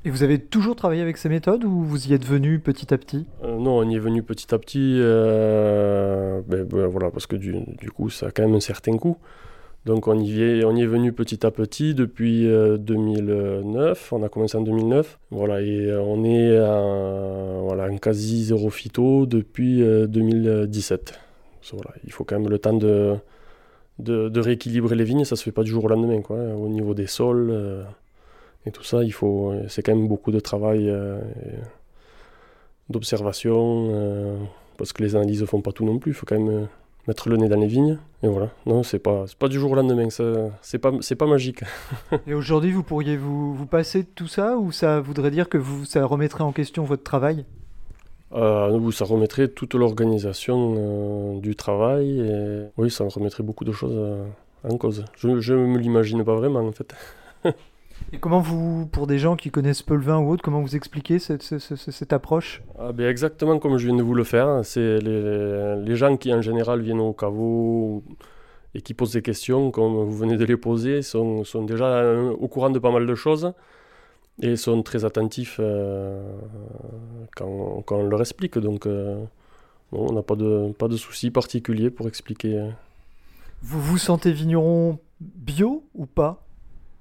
Et 0.04 0.10
vous 0.10 0.22
avez 0.22 0.38
toujours 0.38 0.76
travaillé 0.76 1.00
avec 1.00 1.16
ces 1.16 1.30
méthodes 1.30 1.64
ou 1.64 1.82
vous 1.84 2.08
y 2.08 2.12
êtes 2.12 2.26
venu 2.26 2.58
petit 2.58 2.92
à 2.92 2.98
petit? 2.98 3.24
Euh, 3.42 3.56
non, 3.56 3.78
on 3.78 3.88
y 3.88 3.94
est 3.94 3.98
venu 4.00 4.22
petit 4.22 4.54
à 4.54 4.58
petit, 4.58 4.98
euh, 5.00 6.40
ben, 6.46 6.64
ben, 6.64 6.86
voilà, 6.86 7.10
parce 7.10 7.26
que 7.26 7.36
du, 7.36 7.54
du 7.80 7.90
coup, 7.90 8.10
ça 8.10 8.26
a 8.26 8.30
quand 8.30 8.42
même 8.42 8.54
un 8.54 8.60
certain 8.60 8.96
coût. 8.98 9.16
Donc 9.84 10.06
on 10.06 10.18
y 10.18 10.42
est, 10.42 10.64
on 10.64 10.76
y 10.76 10.82
est 10.82 10.86
venu 10.86 11.12
petit 11.12 11.44
à 11.44 11.50
petit 11.50 11.94
depuis 11.94 12.46
euh, 12.46 12.76
2009, 12.78 14.12
on 14.12 14.22
a 14.22 14.28
commencé 14.28 14.56
en 14.56 14.62
2009, 14.62 15.18
voilà, 15.32 15.60
et 15.60 15.86
euh, 15.86 16.00
on 16.00 16.22
est 16.24 16.60
en, 16.60 17.62
voilà, 17.64 17.90
quasi 17.98 18.44
zéro 18.44 18.70
phyto 18.70 19.26
depuis 19.26 19.82
euh, 19.82 20.06
2017. 20.06 21.18
So, 21.62 21.76
voilà, 21.76 21.96
il 22.04 22.12
faut 22.12 22.22
quand 22.24 22.38
même 22.38 22.48
le 22.48 22.58
temps 22.60 22.74
de, 22.74 23.16
de, 23.98 24.40
rééquilibrer 24.40 24.94
les 24.94 25.04
vignes, 25.04 25.24
ça 25.24 25.34
se 25.34 25.42
fait 25.42 25.52
pas 25.52 25.64
du 25.64 25.70
jour 25.70 25.84
au 25.84 25.88
lendemain, 25.88 26.20
quoi, 26.22 26.38
hein, 26.38 26.54
au 26.54 26.68
niveau 26.68 26.94
des 26.94 27.08
sols 27.08 27.50
euh, 27.50 27.82
et 28.66 28.70
tout 28.70 28.84
ça, 28.84 29.02
il 29.02 29.12
faut, 29.12 29.52
c'est 29.68 29.82
quand 29.82 29.94
même 29.96 30.06
beaucoup 30.06 30.30
de 30.30 30.38
travail. 30.40 30.88
euh, 30.88 31.18
d'observation, 32.92 33.88
euh, 33.90 34.36
parce 34.76 34.92
que 34.92 35.02
les 35.02 35.16
analyses 35.16 35.40
ne 35.40 35.46
font 35.46 35.60
pas 35.60 35.72
tout 35.72 35.84
non 35.84 35.98
plus, 35.98 36.12
il 36.12 36.14
faut 36.14 36.26
quand 36.26 36.38
même 36.38 36.48
euh, 36.48 36.66
mettre 37.06 37.28
le 37.28 37.36
nez 37.36 37.48
dans 37.48 37.58
les 37.58 37.66
vignes. 37.66 37.98
Et 38.22 38.28
voilà, 38.28 38.50
non, 38.66 38.82
c'est 38.82 38.98
pas, 38.98 39.24
pas 39.38 39.48
du 39.48 39.58
jour 39.58 39.72
au 39.72 39.74
lendemain, 39.74 40.08
c'est 40.10 40.78
pas, 40.78 40.92
c'est 41.00 41.16
pas 41.16 41.26
magique. 41.26 41.62
Et 42.26 42.34
aujourd'hui, 42.34 42.70
vous 42.70 42.82
pourriez 42.82 43.16
vous, 43.16 43.54
vous 43.54 43.66
passer 43.66 44.04
de 44.04 44.08
tout 44.14 44.28
ça 44.28 44.56
ou 44.56 44.70
ça 44.70 45.00
voudrait 45.00 45.30
dire 45.30 45.48
que 45.48 45.58
vous, 45.58 45.84
ça 45.84 46.04
remettrait 46.04 46.44
en 46.44 46.52
question 46.52 46.84
votre 46.84 47.02
travail? 47.02 47.44
Euh, 48.34 48.90
ça 48.92 49.04
remettrait 49.04 49.48
toute 49.48 49.74
l'organisation 49.74 50.74
euh, 50.76 51.40
du 51.40 51.54
travail, 51.54 52.20
et 52.20 52.62
oui, 52.78 52.90
ça 52.90 53.04
remettrait 53.04 53.42
beaucoup 53.42 53.64
de 53.64 53.72
choses 53.72 53.94
euh, 53.94 54.24
en 54.64 54.76
cause. 54.78 55.04
Je 55.16 55.28
ne 55.28 55.66
me 55.66 55.78
l'imagine 55.78 56.24
pas 56.24 56.34
vraiment, 56.34 56.60
en 56.60 56.72
fait. 56.72 56.94
Et 58.12 58.18
comment 58.18 58.40
vous, 58.40 58.86
pour 58.86 59.06
des 59.06 59.18
gens 59.18 59.36
qui 59.36 59.50
connaissent 59.50 59.82
peu 59.82 59.94
le 59.94 60.02
vin 60.02 60.18
ou 60.18 60.30
autre, 60.30 60.42
comment 60.42 60.60
vous 60.60 60.76
expliquez 60.76 61.18
cette, 61.18 61.42
ce- 61.42 61.58
ce- 61.58 61.76
cette 61.90 62.12
approche? 62.12 62.62
Ah 62.78 62.92
ben 62.92 63.08
exactement 63.08 63.58
comme 63.58 63.78
je 63.78 63.86
viens 63.86 63.96
de 63.96 64.02
vous 64.02 64.14
le 64.14 64.24
faire. 64.24 64.60
C'est 64.64 64.98
les, 64.98 65.76
les 65.76 65.96
gens 65.96 66.16
qui 66.16 66.32
en 66.32 66.42
général 66.42 66.80
viennent 66.82 67.00
au 67.00 67.12
caveau 67.12 68.02
et 68.74 68.80
qui 68.80 68.94
posent 68.94 69.12
des 69.12 69.22
questions, 69.22 69.70
comme 69.70 69.94
vous 69.94 70.16
venez 70.16 70.36
de 70.36 70.44
les 70.44 70.56
poser, 70.56 71.02
sont, 71.02 71.44
sont 71.44 71.62
déjà 71.64 71.86
euh, 71.86 72.30
au 72.32 72.48
courant 72.48 72.70
de 72.70 72.78
pas 72.78 72.90
mal 72.90 73.06
de 73.06 73.14
choses 73.14 73.52
et 74.40 74.56
sont 74.56 74.82
très 74.82 75.04
attentifs 75.04 75.58
euh, 75.60 76.22
quand, 77.36 77.82
quand 77.86 77.96
on 77.96 78.04
leur 78.08 78.20
explique. 78.20 78.58
Donc 78.58 78.86
euh, 78.86 79.22
non, 79.92 80.06
on 80.10 80.12
n'a 80.12 80.22
pas 80.22 80.36
de, 80.36 80.72
pas 80.72 80.88
de 80.88 80.96
souci 80.96 81.30
particulier 81.30 81.90
pour 81.90 82.08
expliquer. 82.08 82.62
Vous 83.62 83.80
vous 83.80 83.98
sentez 83.98 84.32
vigneron 84.32 84.98
bio 85.20 85.84
ou 85.94 86.06
pas? 86.06 86.44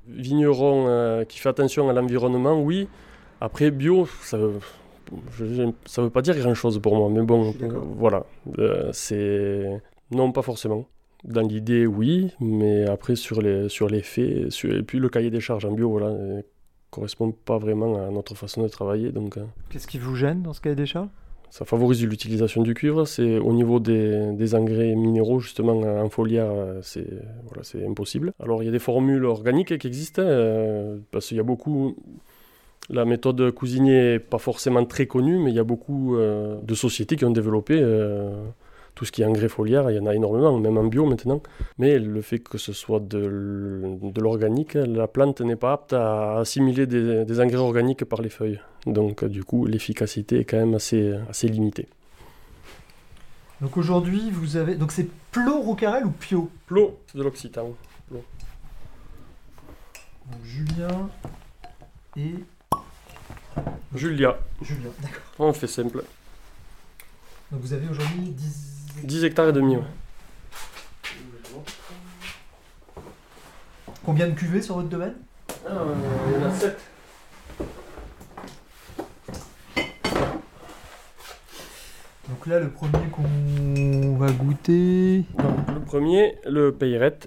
Vigneron 0.08 0.86
euh, 0.88 1.24
qui 1.26 1.40
fait 1.40 1.50
attention 1.50 1.90
à 1.90 1.94
l'environnement, 1.94 2.62
oui. 2.62 2.88
Après, 3.40 3.72
bio, 3.72 4.06
ça 4.22 4.38
veut, 4.38 4.60
ça 5.86 6.02
veut 6.02 6.10
pas 6.10 6.22
dire 6.22 6.38
grand-chose 6.38 6.80
pour 6.80 6.96
moi. 6.96 7.10
Mais 7.10 7.22
bon, 7.22 7.54
voilà. 7.98 8.26
Euh, 8.60 8.90
c'est... 8.94 9.82
Non, 10.12 10.32
pas 10.32 10.42
forcément. 10.42 10.86
Dans 11.24 11.42
l'idée, 11.42 11.86
oui. 11.86 12.32
Mais 12.40 12.86
après, 12.88 13.16
sur 13.16 13.42
les, 13.42 13.70
sur 13.70 13.88
les 13.88 14.02
faits, 14.02 14.52
sur- 14.52 14.74
et 14.76 14.84
puis 14.84 15.00
le 15.00 15.10
cahier 15.10 15.30
des 15.30 15.40
charges 15.40 15.66
en 15.66 15.72
bio, 15.72 15.90
voilà, 15.90 16.08
euh, 16.08 16.42
correspond 16.90 17.32
pas 17.32 17.58
vraiment 17.58 17.96
à 18.06 18.10
notre 18.12 18.36
façon 18.36 18.64
de 18.64 18.68
travailler. 18.68 19.12
Donc, 19.12 19.38
Qu'est-ce 19.70 19.88
qui 19.88 19.98
vous 20.00 20.16
gêne 20.16 20.42
dans 20.42 20.54
ce 20.54 20.62
cahier 20.62 20.76
des 20.76 20.86
charges? 20.86 21.10
Ça 21.52 21.66
favorise 21.66 22.04
l'utilisation 22.04 22.64
du 22.64 22.74
cuivre. 22.74 23.06
C'est 23.06 23.38
au 23.38 23.52
niveau 23.52 23.82
des, 23.82 24.56
engrais 24.56 24.96
minéraux, 24.96 25.40
justement, 25.40 25.74
en 25.74 26.10
foliaire, 26.10 26.50
c'est 26.82 27.06
voilà, 27.46 27.88
impossible. 27.88 28.34
Alors, 28.42 28.64
il 28.64 28.68
y 28.68 28.70
a 28.70 28.72
des 28.72 28.80
formules 28.80 29.26
organiques 29.26 29.78
qui 29.78 29.88
existent, 29.88 30.24
euh, 30.26 30.98
parce 31.12 31.28
qu'il 31.28 31.38
y 31.38 31.42
a 31.42 31.44
beaucoup. 31.44 31.96
La 32.90 33.06
méthode 33.06 33.54
cuisinier 33.54 34.14
n'est 34.14 34.20
pas 34.20 34.38
forcément 34.38 34.84
très 34.86 35.08
connue, 35.08 35.40
mais 35.40 35.52
il 35.52 35.56
y 35.56 35.60
a 35.60 35.66
beaucoup 35.66 36.16
euh, 36.16 36.56
de 36.64 36.74
sociétés 36.74 37.18
qui 37.18 37.26
ont 37.26 37.32
développé 37.32 37.78
euh, 37.80 38.32
tout 39.02 39.06
ce 39.06 39.12
qui 39.12 39.24
est 39.24 39.26
engrais 39.26 39.50
foliaire. 39.50 39.90
Il 39.90 39.96
y 39.96 40.00
en 40.00 40.06
a 40.06 40.14
énormément, 40.14 40.56
même 40.60 40.78
en 40.78 40.84
bio 40.84 41.08
maintenant. 41.08 41.42
Mais 41.80 41.98
le 41.98 42.22
fait 42.22 42.38
que 42.38 42.60
ce 42.60 42.72
soit 42.72 43.00
de, 43.00 43.98
l'organique, 44.22 44.76
la 44.76 45.08
plante 45.08 45.42
n'est 45.42 45.56
pas 45.56 45.74
apte 45.74 45.94
à 45.94 46.38
assimiler 46.38 46.86
des, 46.86 47.26
des 47.26 47.40
engrais 47.40 47.58
organiques 47.58 48.06
par 48.06 48.22
les 48.22 48.30
feuilles. 48.30 48.60
Donc, 48.86 49.26
du 49.26 49.44
coup, 49.44 49.66
l'efficacité 49.66 50.42
est 50.42 50.46
quand 50.46 50.58
même 50.58 50.76
assez, 50.76 51.16
assez 51.28 51.48
limitée. 51.48 51.88
Donc 53.60 53.76
aujourd'hui, 53.76 54.30
vous 54.30 54.56
avez. 54.56 54.76
Donc 54.76 54.92
c'est 54.92 55.08
Plo 55.32 55.62
Roucarel 55.62 56.06
ou 56.06 56.12
Pio? 56.12 56.52
Plot, 56.68 57.00
c'est 57.08 57.18
de 57.18 57.24
l'occitan. 57.24 57.74
Julien 60.44 61.10
et. 62.16 62.36
Julia, 63.96 64.38
Julien, 64.62 64.90
d'accord. 65.02 65.24
on 65.40 65.54
fait 65.54 65.66
simple. 65.66 66.04
Donc 67.52 67.62
vous 67.62 67.74
avez 67.74 67.88
aujourd'hui 67.90 68.30
10. 68.30 68.81
10 69.04 69.24
hectares 69.26 69.50
et 69.50 69.54
demi, 69.54 69.76
ouais. 69.78 69.84
Combien 74.04 74.28
de 74.28 74.34
cuvées 74.34 74.62
sur 74.62 74.76
votre 74.76 74.90
domaine 74.90 75.14
il 75.68 76.34
y 76.42 76.44
en 76.44 76.50
a 76.50 76.52
7. 76.54 76.78
Donc 82.30 82.46
là, 82.48 82.60
le 82.60 82.70
premier 82.70 83.08
qu'on 83.12 84.16
va 84.18 84.32
goûter. 84.32 85.26
Le 85.74 85.80
premier, 85.86 86.38
le 86.50 86.72
Peyret 86.72 87.20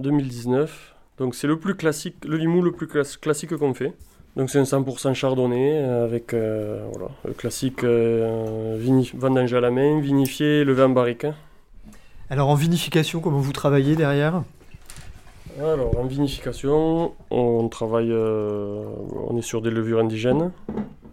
2019. 0.00 0.94
Donc 1.18 1.34
c'est 1.34 1.46
le 1.48 1.58
plus 1.58 1.74
classique, 1.74 2.16
le 2.24 2.36
limou 2.36 2.62
le 2.62 2.70
plus 2.72 2.86
clas- 2.86 3.18
classique 3.20 3.56
qu'on 3.56 3.74
fait. 3.74 3.92
Donc 4.36 4.50
c'est 4.50 4.58
un 4.58 4.62
100% 4.62 5.14
chardonnay 5.14 5.78
avec 5.78 6.32
euh, 6.32 6.86
voilà, 6.92 7.10
le 7.24 7.32
classique 7.32 7.82
euh, 7.82 8.78
vendange 9.14 9.52
à 9.52 9.60
la 9.60 9.70
main, 9.70 10.00
vinifié, 10.00 10.64
levé 10.64 10.82
en 10.84 10.90
barrique. 10.90 11.26
Alors 12.30 12.48
en 12.48 12.54
vinification, 12.54 13.20
comment 13.20 13.40
vous 13.40 13.52
travaillez 13.52 13.96
derrière? 13.96 14.42
Alors 15.60 15.98
en 15.98 16.04
vinification, 16.04 17.14
on 17.30 17.68
travaille, 17.68 18.12
euh, 18.12 18.84
on 19.28 19.36
est 19.36 19.42
sur 19.42 19.60
des 19.60 19.70
levures 19.70 19.98
indigènes, 19.98 20.52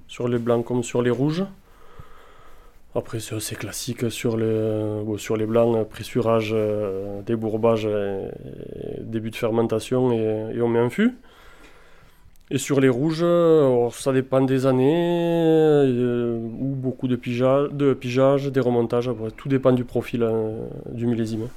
sur 0.07 0.27
les 0.27 0.37
blancs 0.37 0.63
comme 0.63 0.83
sur 0.83 1.01
les 1.01 1.09
rouges. 1.09 1.45
Après 2.93 3.19
c'est 3.19 3.35
assez 3.35 3.55
classique 3.55 4.11
sur 4.11 4.37
les, 4.37 5.01
bon, 5.03 5.17
sur 5.17 5.35
les 5.35 5.47
blancs, 5.47 5.87
pressurage, 5.89 6.51
euh, 6.53 7.21
débourbage, 7.23 7.89
début 8.99 9.31
de 9.31 9.35
fermentation 9.35 10.11
et, 10.11 10.51
et 10.53 10.61
on 10.61 10.67
met 10.67 10.79
en 10.79 10.91
fût. 10.91 11.15
Et 12.51 12.59
sur 12.59 12.79
les 12.79 12.89
rouges, 12.89 13.23
alors, 13.23 13.93
ça 13.95 14.13
dépend 14.13 14.41
des 14.41 14.65
années, 14.67 14.93
euh, 14.95 16.37
ou 16.37 16.75
beaucoup 16.75 17.07
de 17.07 17.15
pigeage, 17.15 17.69
de 17.71 17.93
pigeage 17.93 18.51
des 18.51 18.59
remontages, 18.59 19.07
après, 19.07 19.31
tout 19.31 19.49
dépend 19.49 19.71
du 19.71 19.83
profil 19.83 20.21
euh, 20.23 20.67
du 20.91 21.07
millésime. 21.07 21.47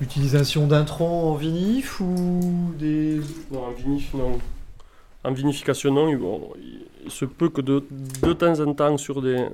Utilisation 0.00 0.66
d'intrants 0.66 1.30
en 1.30 1.34
vinif 1.34 2.00
ou 2.00 2.72
des... 2.78 3.20
Non, 3.50 3.64
en 3.66 3.70
vinif, 3.70 4.12
non. 4.14 4.38
En 5.22 5.32
vinification, 5.32 5.92
non. 5.92 6.08
il- 6.08 6.16
bon, 6.18 6.50
il 7.04 7.10
se 7.10 7.24
peut 7.24 7.48
que 7.48 7.60
de, 7.60 7.84
de 8.22 8.32
temps 8.32 8.58
en 8.60 8.74
temps 8.74 8.96
sur 8.96 9.22
des, 9.22 9.46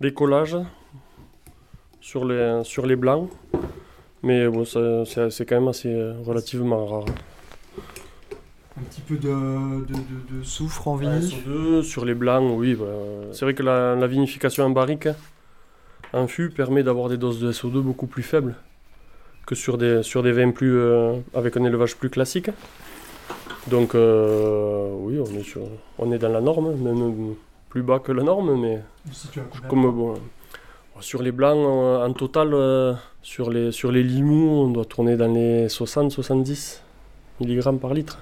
des 0.00 0.12
collages, 0.14 0.56
sur 2.06 2.24
les, 2.24 2.60
sur 2.62 2.86
les 2.86 2.94
blancs. 2.94 3.28
Mais 4.22 4.46
bon, 4.48 4.64
c'est 4.64 5.44
quand 5.44 5.56
même 5.56 5.66
assez 5.68 5.92
euh, 5.92 6.14
relativement 6.24 6.86
rare. 6.86 7.04
Un 8.78 8.82
petit 8.84 9.00
peu 9.00 9.16
de, 9.16 9.28
de, 9.28 9.94
de- 9.94 10.38
de 10.38 10.42
soufre 10.44 10.86
en 10.86 10.96
Ouais, 10.98 11.06
vinif 11.06 11.30
sur, 11.30 11.38
deux, 11.46 11.82
sur 11.82 12.04
les 12.04 12.14
blancs, 12.14 12.52
oui. 12.56 12.74
bah, 12.76 12.84
c'est 13.32 13.44
vrai 13.44 13.54
que 13.54 13.62
la, 13.64 13.96
la 13.96 14.06
vinification 14.06 14.64
en 14.64 14.70
barrique, 14.70 15.08
en 16.12 16.28
fût, 16.28 16.50
permet 16.50 16.84
d'avoir 16.84 17.08
des 17.08 17.16
doses 17.16 17.40
de 17.40 17.50
SO2 17.50 17.80
beaucoup 17.80 18.06
plus 18.06 18.22
faibles 18.22 18.54
que 19.44 19.56
sur 19.56 19.76
des, 19.76 20.02
sur 20.04 20.22
des 20.22 20.30
vins 20.32 20.52
plus, 20.52 20.76
euh, 20.78 21.14
avec 21.34 21.56
un 21.56 21.64
élevage 21.64 21.96
plus 21.96 22.10
classique. 22.10 22.50
Donc, 23.66 23.94
euh, 23.96 24.90
oui, 25.00 25.18
on 25.18 25.38
est, 25.38 25.42
sur, 25.42 25.62
on 25.98 26.12
est 26.12 26.18
dans 26.18 26.28
la 26.32 26.40
norme, 26.40 26.72
même 26.76 27.34
plus 27.68 27.82
bas 27.82 27.98
que 27.98 28.12
la 28.12 28.22
norme, 28.22 28.60
mais 28.60 28.80
Si 29.10 29.28
tu 29.28 29.40
as 29.40 29.42
combien 29.50 29.68
comme 29.68 29.90
bon, 29.90 30.14
sur 31.00 31.22
les 31.22 31.32
blancs, 31.32 31.58
euh, 31.58 32.06
en 32.06 32.12
total, 32.12 32.50
euh, 32.52 32.94
sur 33.22 33.50
les, 33.50 33.72
sur 33.72 33.92
les 33.92 34.02
limous, 34.02 34.64
on 34.64 34.68
doit 34.68 34.84
tourner 34.84 35.16
dans 35.16 35.32
les 35.32 35.68
60-70 35.68 36.80
mg 37.40 37.78
par 37.78 37.94
litre. 37.94 38.18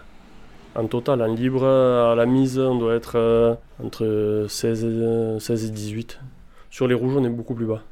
En 0.74 0.86
total, 0.86 1.22
en 1.22 1.32
libre, 1.32 1.64
à 1.64 2.14
la 2.16 2.26
mise, 2.26 2.58
on 2.58 2.76
doit 2.76 2.94
être 2.94 3.12
euh, 3.16 3.54
entre 3.82 4.46
16 4.48 4.84
et, 4.84 5.40
16 5.40 5.66
et 5.66 5.70
18. 5.70 6.18
Sur 6.70 6.88
les 6.88 6.94
rouges, 6.94 7.16
on 7.16 7.24
est 7.24 7.28
beaucoup 7.28 7.54
plus 7.54 7.66
bas. 7.66 7.82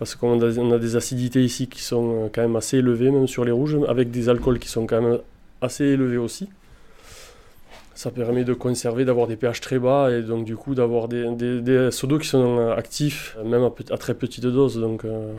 Parce 0.00 0.14
qu'on 0.14 0.40
a, 0.40 0.78
des 0.78 0.96
acidités 0.96 1.42
ici 1.42 1.68
qui 1.68 1.82
sont 1.82 2.30
quand 2.32 2.42
même 2.42 2.56
assez 2.56 2.78
élevées, 2.78 3.10
même 3.10 3.28
sur 3.28 3.44
les 3.44 3.52
rouges, 3.52 3.78
avec 3.88 4.10
des 4.10 4.28
alcools 4.28 4.58
qui 4.58 4.68
sont 4.68 4.86
quand 4.86 5.00
même 5.00 5.18
assez 5.60 5.84
élevés 5.84 6.18
aussi. 6.18 6.48
Ça 7.98 8.12
permet 8.12 8.44
de 8.44 8.54
conserver, 8.54 9.04
d'avoir 9.04 9.26
des 9.26 9.34
pH 9.34 9.60
très 9.60 9.80
bas 9.80 10.12
et 10.12 10.22
donc 10.22 10.44
du 10.44 10.54
coup 10.54 10.76
d'avoir 10.76 11.08
des, 11.08 11.34
des, 11.34 11.88
qui 11.90 12.28
sont 12.28 12.70
actifs, 12.70 13.36
même 13.44 13.68
à, 13.90 13.98
très 13.98 14.14
petite 14.14 14.46
dose. 14.46 14.78
Donc 14.78 15.04
euh, 15.04 15.32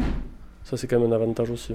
ça 0.66 0.76
c'est 0.76 0.86
quand 0.86 1.00
même 1.00 1.10
un 1.10 1.16
avantage 1.16 1.52
aussi. 1.52 1.74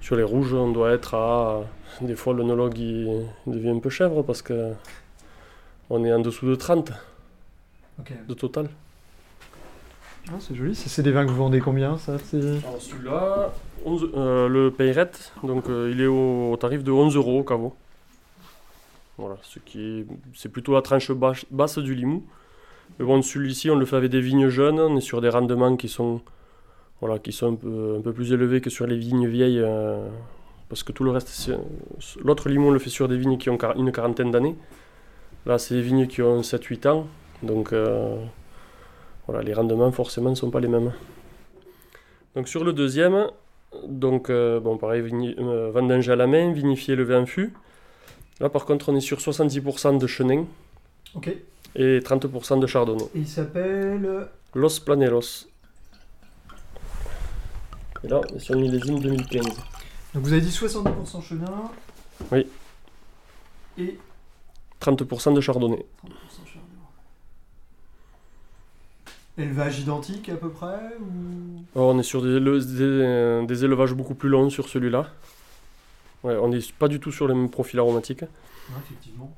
Sur 0.00 0.16
les 0.16 0.24
rouges, 0.24 0.54
on 0.54 0.72
doit 0.72 0.90
être 0.90 1.14
à... 1.14 1.62
Des 2.00 2.16
fois 2.16 2.34
l'onologue 2.34 2.76
il, 2.76 3.28
il 3.46 3.52
devient 3.52 3.68
un 3.68 3.78
peu 3.78 3.88
chèvre 3.88 4.24
parce 4.24 4.42
que 4.42 4.72
on 5.88 6.04
est 6.04 6.12
en 6.12 6.18
dessous 6.18 6.48
de 6.48 6.56
30 6.56 6.90
Ok. 8.00 8.12
de 8.26 8.34
total. 8.34 8.68
Ah, 10.30 10.32
c'est 10.40 10.56
joli, 10.56 10.74
c'est 10.74 11.02
des 11.02 11.12
vins 11.12 11.24
que 11.24 11.30
vous 11.30 11.36
vendez 11.36 11.60
combien 11.60 11.96
ça. 11.96 12.16
Alors 12.32 12.80
celui-là, 12.80 13.52
11 13.84 14.10
euh, 14.16 14.48
le 14.48 14.72
Payret, 14.72 15.12
donc 15.44 15.68
euh, 15.68 15.92
il 15.92 16.00
est 16.00 16.08
au, 16.08 16.50
au 16.50 16.56
tarif 16.56 16.82
de 16.82 16.90
11 16.90 17.14
euros 17.14 17.38
au 17.38 17.44
caveau. 17.44 17.76
Voilà, 19.18 19.36
ce 19.42 19.58
qui 19.58 19.80
est, 19.80 20.06
c'est 20.34 20.50
plutôt 20.50 20.74
la 20.74 20.82
tranche 20.82 21.10
basse, 21.10 21.78
du 21.78 21.94
Limou. 21.94 22.24
Mais 22.98 23.04
bon, 23.06 23.22
celui-ci, 23.22 23.70
on 23.70 23.76
le 23.76 23.86
fait 23.86 23.96
avec 23.96 24.10
des 24.10 24.20
vignes 24.20 24.48
jeunes, 24.48 24.78
on 24.78 24.96
est 24.96 25.00
sur 25.00 25.20
des 25.20 25.30
rendements 25.30 25.76
qui 25.76 25.88
sont, 25.88 26.20
voilà, 27.00 27.18
qui 27.18 27.32
sont 27.32 27.52
un 27.52 28.00
peu, 28.02 28.12
plus 28.12 28.32
élevés 28.32 28.60
que 28.60 28.70
sur 28.70 28.86
les 28.86 28.96
vignes 28.96 29.26
vieilles, 29.26 29.60
euh, 29.60 30.06
parce 30.68 30.82
que 30.82 30.92
tout 30.92 31.02
le 31.02 31.10
reste, 31.10 31.50
l'autre 32.22 32.48
Limou, 32.48 32.68
on 32.68 32.70
le 32.70 32.78
fait 32.78 32.90
sur 32.90 33.08
des 33.08 33.16
vignes 33.16 33.38
qui 33.38 33.48
ont 33.48 33.58
une 33.76 33.90
quarantaine 33.90 34.30
d'années. 34.30 34.56
Là, 35.46 35.58
c'est 35.58 35.76
des 35.76 35.82
vignes 35.82 36.06
qui 36.06 36.20
ont 36.22 36.42
7-8 36.42 36.88
ans, 36.88 37.06
donc 37.42 37.72
euh, 37.72 38.16
voilà, 39.26 39.42
les 39.42 39.54
rendements 39.54 39.90
forcément 39.92 40.30
ne 40.30 40.34
sont 40.34 40.50
pas 40.50 40.60
les 40.60 40.68
mêmes. 40.68 40.92
Donc 42.34 42.48
sur 42.48 42.64
le 42.64 42.74
deuxième, 42.74 43.28
donc 43.86 44.28
euh, 44.28 44.60
bon 44.60 44.76
pareil, 44.76 45.02
vendange 45.38 46.08
à 46.10 46.16
la 46.16 46.26
main, 46.26 46.52
vinifié, 46.52 46.96
levé 46.96 47.16
en 47.16 47.24
fût. 47.24 47.54
Là 48.40 48.48
par 48.48 48.64
contre 48.66 48.90
on 48.90 48.96
est 48.96 49.00
sur 49.00 49.18
70% 49.18 49.98
de 49.98 50.06
chenin 50.06 50.44
Ok. 51.14 51.28
Et 51.28 51.96
et 51.96 52.00
30% 52.00 52.58
de 52.60 52.66
chardonnay. 52.66 53.04
il 53.14 53.28
s'appelle... 53.28 54.28
Los 54.54 54.80
Planeros. 54.84 55.20
Et 58.04 58.08
là 58.08 58.20
on 58.32 58.36
est 58.36 58.38
sur 58.38 58.54
le 58.54 58.60
millésime 58.60 58.98
2015. 59.00 59.44
Donc 60.14 60.24
vous 60.24 60.32
avez 60.32 60.40
dit 60.40 60.48
70% 60.50 61.22
chenin 61.22 61.70
Oui. 62.32 62.46
et 63.78 63.98
30% 64.80 65.34
de 65.34 65.40
chardonnay. 65.40 65.76
30% 65.76 66.10
chardonnay. 66.46 66.62
Élevage 69.38 69.80
identique 69.80 70.28
à 70.30 70.36
peu 70.36 70.48
près 70.48 70.78
ou... 71.00 71.62
Alors, 71.74 71.94
on 71.94 71.98
est 71.98 72.02
sur 72.02 72.22
des, 72.22 72.38
éle- 72.40 72.64
des, 72.76 72.82
euh, 72.82 73.44
des 73.44 73.64
élevages 73.66 73.92
beaucoup 73.92 74.14
plus 74.14 74.30
longs 74.30 74.48
sur 74.48 74.66
celui-là. 74.68 75.10
Ouais, 76.24 76.36
on 76.36 76.48
n'est 76.48 76.58
pas 76.78 76.88
du 76.88 76.98
tout 77.00 77.12
sur 77.12 77.26
le 77.28 77.34
même 77.34 77.50
profil 77.50 77.78
aromatique. 77.78 78.22
Ouais, 78.22 78.28
effectivement. 78.84 79.32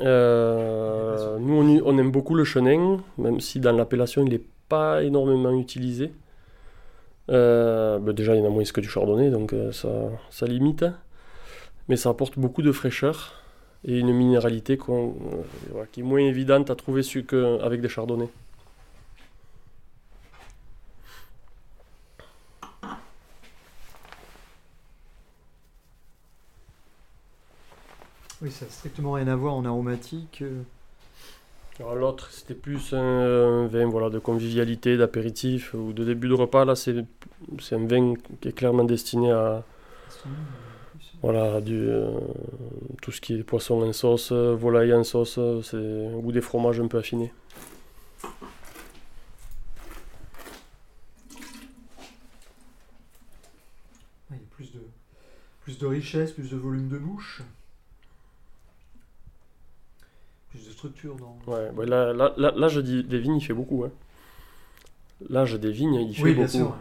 Euh, 0.00 1.38
nous, 1.38 1.54
on, 1.54 1.68
y- 1.68 1.82
on 1.84 1.98
aime 1.98 2.10
beaucoup 2.10 2.34
le 2.34 2.44
chenin, 2.44 2.98
même 3.18 3.40
si 3.40 3.58
dans 3.60 3.72
l'appellation, 3.72 4.24
il 4.24 4.30
n'est 4.30 4.42
pas 4.68 5.02
énormément 5.02 5.52
utilisé. 5.58 6.12
Euh, 7.30 7.98
bah, 7.98 8.12
déjà, 8.12 8.34
il 8.34 8.40
y 8.40 8.42
en 8.42 8.46
a 8.46 8.50
moins 8.50 8.64
que 8.64 8.80
du 8.80 8.88
chardonnay, 8.88 9.30
donc 9.30 9.52
euh, 9.52 9.72
ça, 9.72 9.88
ça 10.30 10.46
limite. 10.46 10.84
Mais 11.88 11.96
ça 11.96 12.10
apporte 12.10 12.38
beaucoup 12.38 12.62
de 12.62 12.72
fraîcheur 12.72 13.34
et 13.84 13.98
une 13.98 14.12
minéralité 14.12 14.76
voilà, 15.70 15.86
qui 15.90 16.00
est 16.00 16.04
moins 16.04 16.20
évidente 16.20 16.70
à 16.70 16.74
trouver 16.76 17.02
qu'avec 17.24 17.80
des 17.80 17.88
chardonnays. 17.88 18.28
Oui, 28.42 28.50
ça 28.50 28.64
n'a 28.64 28.70
strictement 28.70 29.12
rien 29.12 29.28
à 29.28 29.36
voir 29.36 29.54
en 29.54 29.64
aromatique. 29.64 30.42
euh. 30.42 30.62
L'autre, 31.94 32.30
c'était 32.30 32.54
plus 32.54 32.92
un 32.92 33.66
vin 33.66 33.86
voilà, 33.86 34.10
de 34.10 34.18
convivialité, 34.18 34.98
d'apéritif 34.98 35.72
ou 35.72 35.92
de 35.94 36.04
début 36.04 36.28
de 36.28 36.34
repas. 36.34 36.66
Là, 36.66 36.74
c'est 36.76 36.94
un 37.72 37.86
vin 37.86 38.14
qui 38.40 38.48
est 38.48 38.52
clairement 38.52 38.84
destiné 38.84 39.30
à, 39.32 39.64
Voilà, 41.22 41.60
du, 41.62 41.78
euh, 41.88 42.10
tout 43.00 43.12
ce 43.12 43.20
qui 43.22 43.34
est 43.34 43.42
poisson 43.42 43.80
en 43.82 43.92
sauce, 43.94 44.30
volaille 44.32 44.92
en 44.92 45.04
sauce, 45.04 45.38
ou 45.38 46.32
des 46.32 46.42
fromages 46.42 46.80
un 46.80 46.86
peu 46.88 46.98
affinés. 46.98 47.32
Il 54.30 54.36
y 54.36 54.38
a 54.38 54.42
plus 54.50 54.72
de, 54.72 54.80
plus 55.62 55.78
de 55.78 55.86
richesse, 55.86 56.32
plus 56.32 56.50
de 56.50 56.56
volume 56.56 56.88
de 56.88 56.98
bouche. 56.98 57.42
Plus 60.50 60.66
de 60.66 60.69
structure 60.80 61.16
dans... 61.16 61.36
Ouais, 61.46 61.70
ouais, 61.76 61.86
là, 61.86 62.12
là, 62.12 62.32
là, 62.36 62.52
l'âge 62.56 62.76
des 62.76 63.02
des 63.02 63.18
vignes, 63.18 63.36
il 63.36 63.44
fait 63.44 63.52
beaucoup. 63.54 63.84
Hein. 63.84 63.90
L'âge 65.28 65.54
des 65.54 65.70
vignes, 65.70 65.94
il 65.94 66.14
fait 66.16 66.22
Oui, 66.22 66.30
beaucoup. 66.34 66.46
bien 66.46 66.48
sûr. 66.48 66.76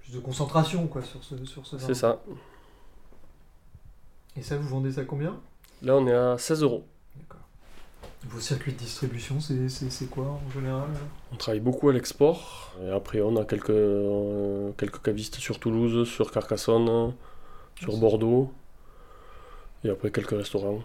Plus 0.00 0.12
de 0.14 0.18
concentration 0.18 0.86
quoi, 0.88 1.02
sur 1.02 1.22
ce, 1.22 1.44
sur 1.44 1.64
ce 1.66 1.76
vin. 1.76 1.86
C'est 1.86 1.94
ça. 1.94 2.20
Et 4.36 4.42
ça, 4.42 4.56
vous 4.56 4.68
vendez 4.68 4.92
ça 4.92 5.04
combien? 5.04 5.38
Là, 5.82 5.96
on 5.96 6.06
est 6.06 6.12
à 6.14 6.36
16 6.38 6.62
euros. 6.62 6.84
D'accord. 7.16 7.40
Vos 8.28 8.40
circuits 8.40 8.72
de 8.72 8.78
distribution, 8.78 9.38
c'est 9.40 10.10
quoi 10.10 10.24
en 10.24 10.50
général? 10.50 10.88
Là 10.92 10.98
On 11.32 11.36
travaille 11.36 11.60
beaucoup 11.60 11.88
à 11.88 11.92
l'export. 11.92 12.72
Et 12.82 12.90
après, 12.90 13.20
on 13.20 13.36
a 13.36 13.44
quelques, 13.44 13.70
euh, 13.70 14.72
quelques 14.76 15.02
cavistes 15.02 15.36
sur 15.36 15.58
Toulouse, 15.60 16.08
sur 16.08 16.30
Carcassonne, 16.32 17.14
sur 17.78 17.96
Bordeaux. 17.96 18.52
Et 19.84 19.90
après, 19.90 20.10
quelques 20.10 20.36
restaurants. 20.36 20.80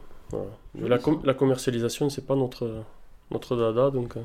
La, 0.75 0.97
com 0.97 1.21
la, 1.23 1.33
commercialisation, 1.33 2.09
c'est 2.09 2.25
pas 2.25 2.35
notre, 2.35 2.83
notre 3.31 3.55
dada, 3.55 3.91
donc 3.91 4.17
euh, 4.17 4.21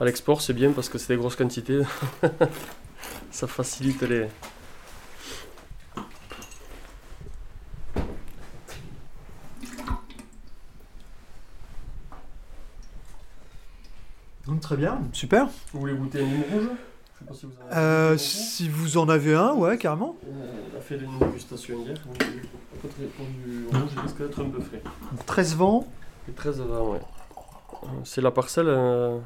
à 0.00 0.04
l'export, 0.04 0.40
c'est 0.40 0.52
bien 0.52 0.72
parce 0.72 0.88
que 0.88 0.98
c'est 0.98 1.14
des 1.14 1.18
grosses 1.18 1.36
quantités. 1.36 1.82
Ça 3.30 3.46
facilite 3.46 4.02
les. 4.02 4.26
Donc, 14.46 14.60
très 14.60 14.76
bien, 14.76 15.00
super. 15.12 15.48
Vous 15.72 15.80
voulez 15.80 15.94
goûter 15.94 16.22
un 16.22 16.54
rouge? 16.54 16.68
Je 17.18 17.24
sais 17.24 17.28
pas 17.28 17.34
si 17.34 17.46
vous 17.46 17.52
en 17.62 17.66
avez 17.70 17.76
Euh, 17.76 18.18
si 18.18 18.68
vous 18.68 18.98
en 18.98 19.08
avez 19.08 19.34
un, 19.34 19.52
ouais, 19.54 19.78
carrément. 19.78 20.16
On 20.26 20.76
a 20.76 20.80
fait 20.80 20.96
une 20.96 21.18
dégustation 21.18 21.78
hier. 21.84 21.96
Pour 22.80 22.90
du 22.90 23.66
rouge, 23.66 23.90
il 23.94 24.00
risque 24.00 24.18
d'être 24.18 24.40
un 24.40 24.50
peu 24.50 24.60
frais. 24.60 24.82
13 25.26 25.56
vents. 25.56 25.86
Et 26.28 26.32
13 26.32 26.60
avant, 26.60 26.92
ouais. 26.92 27.00
Euh, 27.84 27.86
C'est 28.04 28.20
la 28.20 28.30
parcelle 28.30 28.66
euh, 28.68 29.18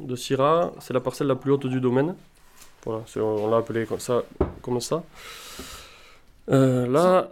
de 0.00 0.16
Syrah, 0.16 0.72
c'est 0.80 0.92
la 0.94 1.00
parcelle 1.00 1.26
la 1.28 1.36
plus 1.36 1.52
haute 1.52 1.66
du 1.66 1.80
domaine. 1.80 2.14
Voilà, 2.84 3.02
c'est- 3.06 3.20
on 3.20 3.48
l'a 3.50 3.58
appelé 3.58 3.86
comme 3.86 4.00
ça. 4.00 4.22
Comme 4.62 4.80
ça. 4.80 5.02
Euh, 6.48 6.86
là, 6.86 7.28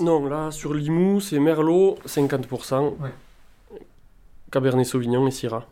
non, 0.00 0.26
là 0.26 0.50
sur 0.50 0.74
Limoux, 0.74 1.20
c'est 1.20 1.38
Merlot 1.38 1.98
50%, 2.04 2.96
Ouais. 3.00 3.10
Cabernet 4.50 4.84
Sauvignon 4.86 5.26
et 5.26 5.30
Syrah. 5.30 5.64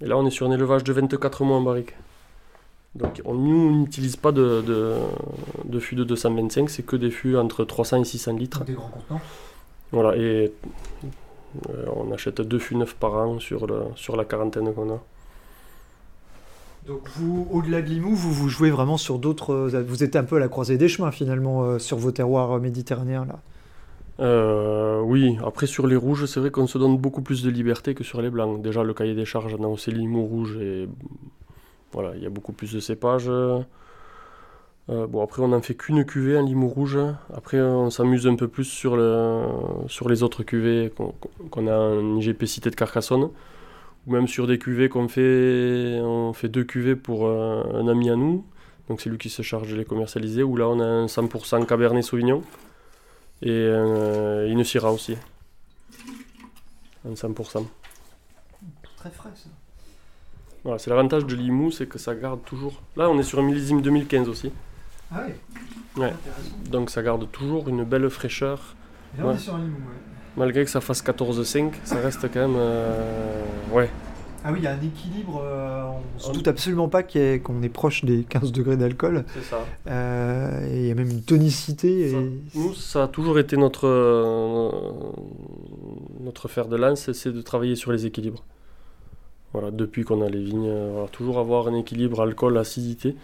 Et 0.00 0.06
là, 0.06 0.16
on 0.16 0.24
est 0.26 0.30
sur 0.30 0.46
un 0.46 0.52
élevage 0.52 0.84
de 0.84 0.92
24 0.92 1.42
mois 1.44 1.56
en 1.56 1.62
barrique. 1.62 1.94
Donc, 2.94 3.20
on 3.24 3.34
nous 3.34 3.80
n'utilise 3.80 4.16
pas 4.16 4.32
de, 4.32 4.62
de, 4.62 4.94
de 5.64 5.78
fûts 5.78 5.94
de 5.94 6.04
225, 6.04 6.68
c'est 6.70 6.82
que 6.84 6.96
des 6.96 7.10
fûts 7.10 7.36
entre 7.36 7.64
300 7.64 8.02
et 8.02 8.04
600 8.04 8.32
litres. 8.36 8.64
Des 8.64 8.72
grands 8.72 8.88
contenants. 8.88 9.20
Voilà, 9.92 10.16
et 10.16 10.52
euh, 11.70 11.84
on 11.94 12.12
achète 12.12 12.40
deux 12.40 12.58
fûts 12.58 12.76
neufs 12.76 12.94
par 12.94 13.14
an 13.14 13.38
sur, 13.40 13.66
le, 13.66 13.82
sur 13.94 14.16
la 14.16 14.24
quarantaine 14.24 14.72
qu'on 14.74 14.90
a. 14.94 15.00
Donc 16.86 17.08
vous, 17.16 17.46
au-delà 17.52 17.82
de 17.82 17.88
Limoux, 17.88 18.14
vous, 18.14 18.32
vous 18.32 18.48
jouez 18.48 18.70
vraiment 18.70 18.96
sur 18.96 19.18
d'autres... 19.18 19.52
euh, 19.52 19.84
Vous 19.86 20.02
êtes 20.02 20.16
un 20.16 20.24
peu 20.24 20.36
à 20.36 20.38
la 20.38 20.48
croisée 20.48 20.78
des 20.78 20.88
chemins 20.88 21.10
finalement 21.10 21.62
euh, 21.64 21.78
sur 21.78 21.98
vos 21.98 22.12
terroirs 22.12 22.58
méditerranéens 22.60 23.26
là. 23.26 23.40
Euh, 24.20 25.00
oui, 25.02 25.38
après 25.46 25.66
sur 25.66 25.86
les 25.86 25.94
rouges, 25.96 26.26
c'est 26.26 26.40
vrai 26.40 26.50
qu'on 26.50 26.66
se 26.66 26.76
donne 26.78 26.96
beaucoup 26.96 27.22
plus 27.22 27.42
de 27.44 27.50
liberté 27.50 27.94
que 27.94 28.02
sur 28.02 28.20
les 28.20 28.30
blancs. 28.30 28.60
Déjà, 28.62 28.82
le 28.82 28.92
cahier 28.94 29.14
des 29.14 29.24
charges, 29.24 29.54
on 29.58 29.64
a 29.64 29.68
aussi 29.68 29.92
Limoux 29.92 30.24
rouge 30.24 30.56
et 30.60 30.88
voilà, 31.92 32.14
il 32.16 32.22
y 32.22 32.26
a 32.26 32.30
beaucoup 32.30 32.52
plus 32.52 32.72
de 32.72 32.80
cépages. 32.80 33.30
Euh, 34.90 35.06
bon, 35.06 35.22
après, 35.22 35.42
on 35.42 35.48
n'en 35.48 35.60
fait 35.60 35.74
qu'une 35.74 36.04
cuvée 36.04 36.38
en 36.38 36.42
Limoux 36.42 36.68
rouge. 36.68 36.98
Après, 37.34 37.60
on 37.60 37.90
s'amuse 37.90 38.26
un 38.26 38.36
peu 38.36 38.48
plus 38.48 38.64
sur, 38.64 38.96
le, 38.96 39.44
sur 39.86 40.08
les 40.08 40.22
autres 40.22 40.42
cuvées 40.42 40.92
qu'on 41.50 41.66
a 41.66 41.76
en 41.76 42.16
IGP 42.16 42.44
Cité 42.46 42.70
de 42.70 42.74
Carcassonne. 42.74 43.30
Ou 44.06 44.12
même 44.12 44.28
sur 44.28 44.46
des 44.46 44.58
cuvées 44.58 44.88
qu'on 44.88 45.08
fait, 45.08 46.00
on 46.02 46.32
fait 46.32 46.48
deux 46.48 46.64
cuvées 46.64 46.96
pour 46.96 47.26
euh, 47.26 47.62
un 47.74 47.88
ami 47.88 48.08
à 48.08 48.16
nous. 48.16 48.46
Donc 48.88 49.02
c'est 49.02 49.10
lui 49.10 49.18
qui 49.18 49.28
se 49.28 49.42
charge 49.42 49.70
de 49.70 49.76
les 49.76 49.84
commercialiser. 49.84 50.42
Où 50.42 50.56
là, 50.56 50.68
on 50.68 50.80
a 50.80 50.86
un 50.86 51.06
100% 51.06 51.66
Cabernet 51.66 52.02
Sauvignon 52.02 52.42
et 53.42 53.50
euh, 53.50 54.48
une 54.48 54.64
Syrah 54.64 54.92
aussi. 54.92 55.16
Un 57.06 57.12
100%. 57.12 57.66
Très 58.96 59.10
frais 59.10 59.30
ça. 59.34 59.50
Voilà, 60.64 60.78
c'est 60.78 60.90
l'avantage 60.90 61.24
de 61.26 61.34
Limoux, 61.34 61.70
c'est 61.70 61.86
que 61.86 61.98
ça 61.98 62.14
garde 62.14 62.40
toujours. 62.44 62.82
Là, 62.96 63.08
on 63.10 63.18
est 63.18 63.22
sur 63.22 63.38
un 63.38 63.42
millésime 63.42 63.80
2015 63.82 64.28
aussi. 64.28 64.50
Ah 65.12 65.22
oui 65.26 65.32
Ouais. 66.02 66.12
Donc 66.70 66.90
ça 66.90 67.02
garde 67.02 67.30
toujours 67.32 67.68
une 67.68 67.82
belle 67.84 68.08
fraîcheur. 68.10 68.74
Et 69.16 69.20
là 69.20 69.24
on 69.26 69.28
Ouais. 69.30 69.34
est 69.34 69.38
sur 69.38 69.54
un 69.54 69.58
Limoux, 69.58 69.76
ouais. 69.76 69.96
Malgré 70.36 70.64
que 70.64 70.70
ça 70.70 70.80
fasse 70.80 71.02
14,5, 71.02 71.72
ça 71.84 71.96
reste 71.96 72.22
quand 72.32 72.40
même. 72.40 72.54
euh, 72.56 73.42
Ouais. 73.72 73.88
Ah 74.44 74.52
oui, 74.52 74.58
il 74.60 74.64
y 74.64 74.66
a 74.68 74.72
un 74.72 74.80
équilibre, 74.80 75.42
euh, 75.44 75.82
on 76.16 76.18
se 76.20 76.30
doute 76.32 76.46
absolument 76.46 76.88
pas 76.88 77.02
qu'on 77.02 77.60
est 77.62 77.68
proche 77.68 78.04
des 78.04 78.22
15 78.22 78.52
degrés 78.52 78.76
d'alcool. 78.76 79.24
C'est 79.34 79.42
ça. 79.42 79.58
Euh, 79.88 80.68
il 80.72 80.86
y 80.86 80.90
a 80.92 80.94
même 80.94 81.10
une 81.10 81.22
tonicité. 81.22 82.12
Ça. 82.12 82.16
Nous, 82.54 82.72
ça 82.74 83.02
a 83.04 83.08
toujours 83.08 83.40
été 83.40 83.56
notre, 83.56 83.88
euh, 83.88 84.70
notre 86.20 86.46
fer 86.46 86.66
de 86.68 86.76
lance, 86.76 87.10
c'est 87.12 87.32
de 87.32 87.42
travailler 87.42 87.74
sur 87.74 87.90
les 87.90 88.06
équilibres. 88.06 88.44
Voilà, 89.52 89.70
depuis 89.70 90.04
qu'on 90.04 90.22
a 90.22 90.28
les 90.28 90.42
vignes, 90.42 90.68
euh, 90.68 90.90
voilà, 90.92 91.08
toujours 91.08 91.38
avoir 91.38 91.68
un 91.68 91.74
équilibre 91.74 92.20
alcool-acidité. 92.20 93.16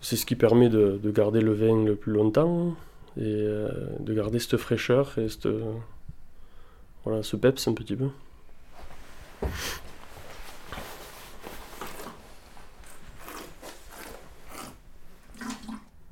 C'est 0.00 0.16
ce 0.16 0.26
qui 0.26 0.36
permet 0.36 0.68
de, 0.68 1.00
de 1.02 1.10
garder 1.10 1.40
le 1.40 1.52
vin 1.52 1.84
le 1.84 1.94
plus 1.94 2.12
longtemps 2.12 2.74
et 3.16 3.22
euh, 3.24 3.68
de 4.00 4.14
garder 4.14 4.38
cette 4.38 4.58
fraîcheur 4.58 5.18
et 5.18 5.28
cette, 5.28 5.48
voilà, 7.04 7.22
ce 7.22 7.36
peps 7.36 7.66
un 7.66 7.72
petit 7.72 7.96
peu. 7.96 8.08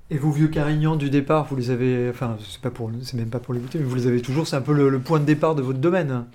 Et 0.08 0.18
vos 0.18 0.30
vieux 0.30 0.46
carignans 0.48 0.94
du 0.94 1.10
départ, 1.10 1.46
vous 1.46 1.56
les 1.56 1.70
avez, 1.70 2.08
enfin, 2.08 2.38
c'est 2.40 2.60
pas 2.60 2.70
pour, 2.70 2.90
c'est 3.02 3.16
même 3.16 3.28
pas 3.28 3.40
pour 3.40 3.52
les 3.54 3.60
goûter, 3.60 3.78
mais 3.78 3.84
vous 3.84 3.96
les 3.96 4.06
avez 4.06 4.22
toujours. 4.22 4.46
C'est 4.46 4.54
un 4.56 4.62
peu 4.62 4.72
le, 4.72 4.88
le 4.88 5.00
point 5.00 5.18
de 5.18 5.24
départ 5.24 5.56
de 5.56 5.62
votre 5.62 5.80
domaine. 5.80 6.26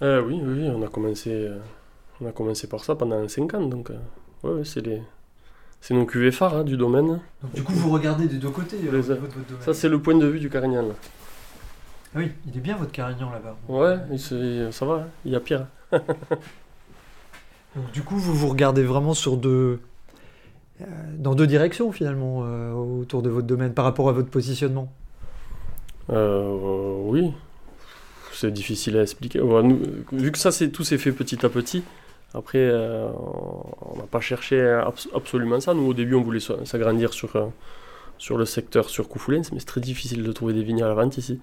Euh, 0.00 0.22
oui, 0.22 0.40
oui, 0.42 0.68
on 0.74 0.82
a 0.82 0.88
commencé, 0.88 1.30
euh, 1.30 1.58
on 2.20 2.26
a 2.26 2.32
commencé 2.32 2.66
par 2.66 2.84
ça 2.84 2.94
pendant 2.94 3.26
5 3.28 3.54
ans, 3.54 3.66
donc 3.66 3.90
euh, 3.90 3.96
ouais, 4.44 4.58
ouais, 4.58 4.64
c'est 4.64 4.80
les, 4.80 5.02
c'est 5.80 5.94
nos 5.94 6.06
cuvées 6.06 6.32
phares 6.32 6.56
hein, 6.58 6.64
du 6.64 6.76
domaine. 6.76 7.20
Donc 7.42 7.52
du 7.54 7.62
coup, 7.62 7.72
vous 7.72 7.90
regardez 7.90 8.26
des 8.28 8.36
deux 8.38 8.50
côtés 8.50 8.76
euh, 8.86 8.92
Les- 8.92 9.10
au 9.10 9.14
niveau 9.14 9.26
de 9.26 9.32
votre 9.32 9.46
domaine. 9.48 9.62
Ça, 9.64 9.74
c'est 9.74 9.88
le 9.88 10.00
point 10.00 10.16
de 10.16 10.26
vue 10.26 10.38
du 10.40 10.48
Carignan. 10.50 10.82
là. 10.82 10.94
Ah 12.14 12.18
oui, 12.18 12.30
il 12.46 12.56
est 12.56 12.60
bien 12.60 12.76
votre 12.76 12.92
carignan 12.92 13.30
là-bas. 13.30 13.56
Ouais, 13.68 13.96
il 14.12 14.18
ça 14.20 14.84
va, 14.84 14.94
hein, 14.94 15.06
il 15.24 15.32
y 15.32 15.36
a 15.36 15.40
pire. 15.40 15.66
Donc 17.74 17.90
du 17.92 18.02
coup, 18.02 18.16
vous 18.16 18.34
vous 18.34 18.48
regardez 18.48 18.82
vraiment 18.82 19.14
sur 19.14 19.38
deux, 19.38 19.80
euh, 20.82 20.84
dans 21.16 21.34
deux 21.34 21.46
directions 21.46 21.90
finalement 21.90 22.42
euh, 22.44 22.72
autour 22.72 23.22
de 23.22 23.30
votre 23.30 23.46
domaine 23.46 23.72
par 23.72 23.86
rapport 23.86 24.10
à 24.10 24.12
votre 24.12 24.28
positionnement? 24.28 24.92
Euh, 26.10 27.00
oui, 27.04 27.32
c'est 28.34 28.50
difficile 28.50 28.98
à 28.98 29.02
expliquer. 29.02 29.40
Ouais, 29.40 29.62
nous, 29.62 29.80
vu 30.12 30.32
que 30.32 30.38
ça, 30.38 30.52
c'est 30.52 30.68
tout 30.68 30.84
s'est 30.84 30.98
fait 30.98 31.12
petit 31.12 31.46
à 31.46 31.48
petit. 31.48 31.82
Après, 32.34 32.58
euh, 32.58 33.08
on 33.82 33.96
n'a 33.98 34.04
pas 34.10 34.20
cherché 34.20 34.60
abs- 34.60 35.08
absolument 35.14 35.60
ça. 35.60 35.74
Nous, 35.74 35.86
au 35.86 35.94
début, 35.94 36.14
on 36.14 36.22
voulait 36.22 36.40
s'agrandir 36.40 37.12
sur, 37.12 37.36
euh, 37.36 37.46
sur 38.18 38.38
le 38.38 38.44
secteur 38.46 38.88
sur 38.88 39.08
Coufoulens, 39.08 39.42
mais 39.52 39.58
c'est 39.58 39.66
très 39.66 39.80
difficile 39.82 40.22
de 40.22 40.32
trouver 40.32 40.54
des 40.54 40.62
vignes 40.62 40.82
à 40.82 40.88
la 40.88 40.94
vente 40.94 41.18
ici. 41.18 41.40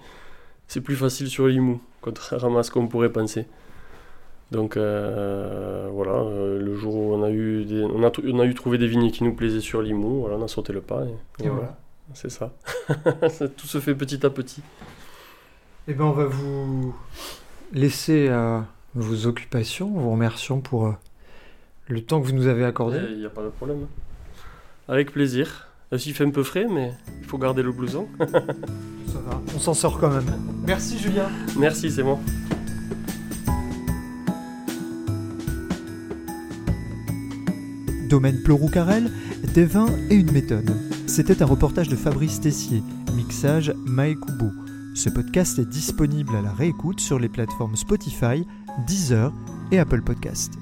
C'est 0.68 0.80
plus 0.80 0.96
facile 0.96 1.28
sur 1.28 1.46
Limoux, 1.46 1.80
contrairement 2.00 2.58
à 2.58 2.62
ce 2.62 2.70
qu'on 2.70 2.88
pourrait 2.88 3.10
penser. 3.12 3.46
Donc 4.50 4.76
euh, 4.76 5.88
voilà, 5.92 6.24
le 6.58 6.74
jour 6.74 6.92
où 6.96 7.14
on 7.14 7.22
a 7.22 7.30
eu 7.30 7.64
des- 7.64 7.84
on 7.84 8.02
a, 8.02 8.08
tr- 8.08 8.28
on 8.32 8.40
a 8.40 8.44
eu 8.46 8.54
trouvé 8.54 8.78
des 8.78 8.88
vignes 8.88 9.12
qui 9.12 9.22
nous 9.22 9.32
plaisaient 9.32 9.60
sur 9.60 9.80
Limoux, 9.80 10.22
voilà, 10.22 10.36
on 10.36 10.42
a 10.42 10.48
sauté 10.48 10.72
le 10.72 10.80
pas. 10.80 11.04
Et, 11.38 11.44
Et 11.44 11.48
voilà. 11.48 11.78
C'est 12.14 12.30
ça. 12.30 12.52
Ça, 13.28 13.46
Tout 13.48 13.68
se 13.68 13.78
fait 13.78 13.94
petit 13.94 14.26
à 14.26 14.30
petit. 14.30 14.60
Eh 15.86 15.94
bien, 15.94 16.04
on 16.06 16.10
va 16.10 16.24
vous 16.24 16.92
laisser 17.72 18.28
à 18.28 18.64
vos 18.94 19.26
occupations. 19.26 19.90
Vous 19.90 20.10
remercions 20.10 20.60
pour 20.60 20.86
euh, 20.86 20.92
le 21.88 22.02
temps 22.02 22.20
que 22.20 22.26
vous 22.26 22.32
nous 22.32 22.46
avez 22.46 22.64
accordé. 22.64 22.98
Il 23.10 23.18
n'y 23.18 23.26
a 23.26 23.30
pas 23.30 23.42
de 23.42 23.48
problème. 23.48 23.86
Avec 24.88 25.12
plaisir. 25.12 25.68
Même 25.90 25.98
s'il 25.98 26.14
fait 26.14 26.24
un 26.24 26.30
peu 26.30 26.44
frais, 26.44 26.66
mais 26.70 26.92
il 27.20 27.26
faut 27.26 27.38
garder 27.38 27.62
le 27.62 27.72
blouson. 27.72 28.08
Ça 28.18 29.18
va, 29.26 29.40
on 29.54 29.58
s'en 29.58 29.74
sort 29.74 29.98
quand 29.98 30.10
même. 30.10 30.30
Merci 30.66 30.98
Julien. 30.98 31.28
Merci, 31.58 31.90
c'est 31.90 32.04
moi. 32.04 32.18
Domaine 38.08 38.42
Pleuroux-Carrel, 38.42 39.10
des 39.54 39.64
vins 39.64 39.88
et 40.10 40.14
une 40.14 40.32
méthode. 40.32 40.70
C'était 41.06 41.42
un 41.42 41.46
reportage 41.46 41.88
de 41.88 41.96
Fabrice 41.96 42.40
Tessier, 42.40 42.82
mixage 43.14 43.72
Mae 43.86 44.14
Kubo. 44.14 44.50
Ce 44.94 45.08
podcast 45.08 45.58
est 45.60 45.68
disponible 45.68 46.34
à 46.36 46.42
la 46.42 46.52
réécoute 46.52 47.00
sur 47.00 47.18
les 47.18 47.28
plateformes 47.28 47.76
Spotify, 47.76 48.46
Deezer 48.86 49.32
et 49.72 49.78
Apple 49.78 50.02
Podcast. 50.02 50.52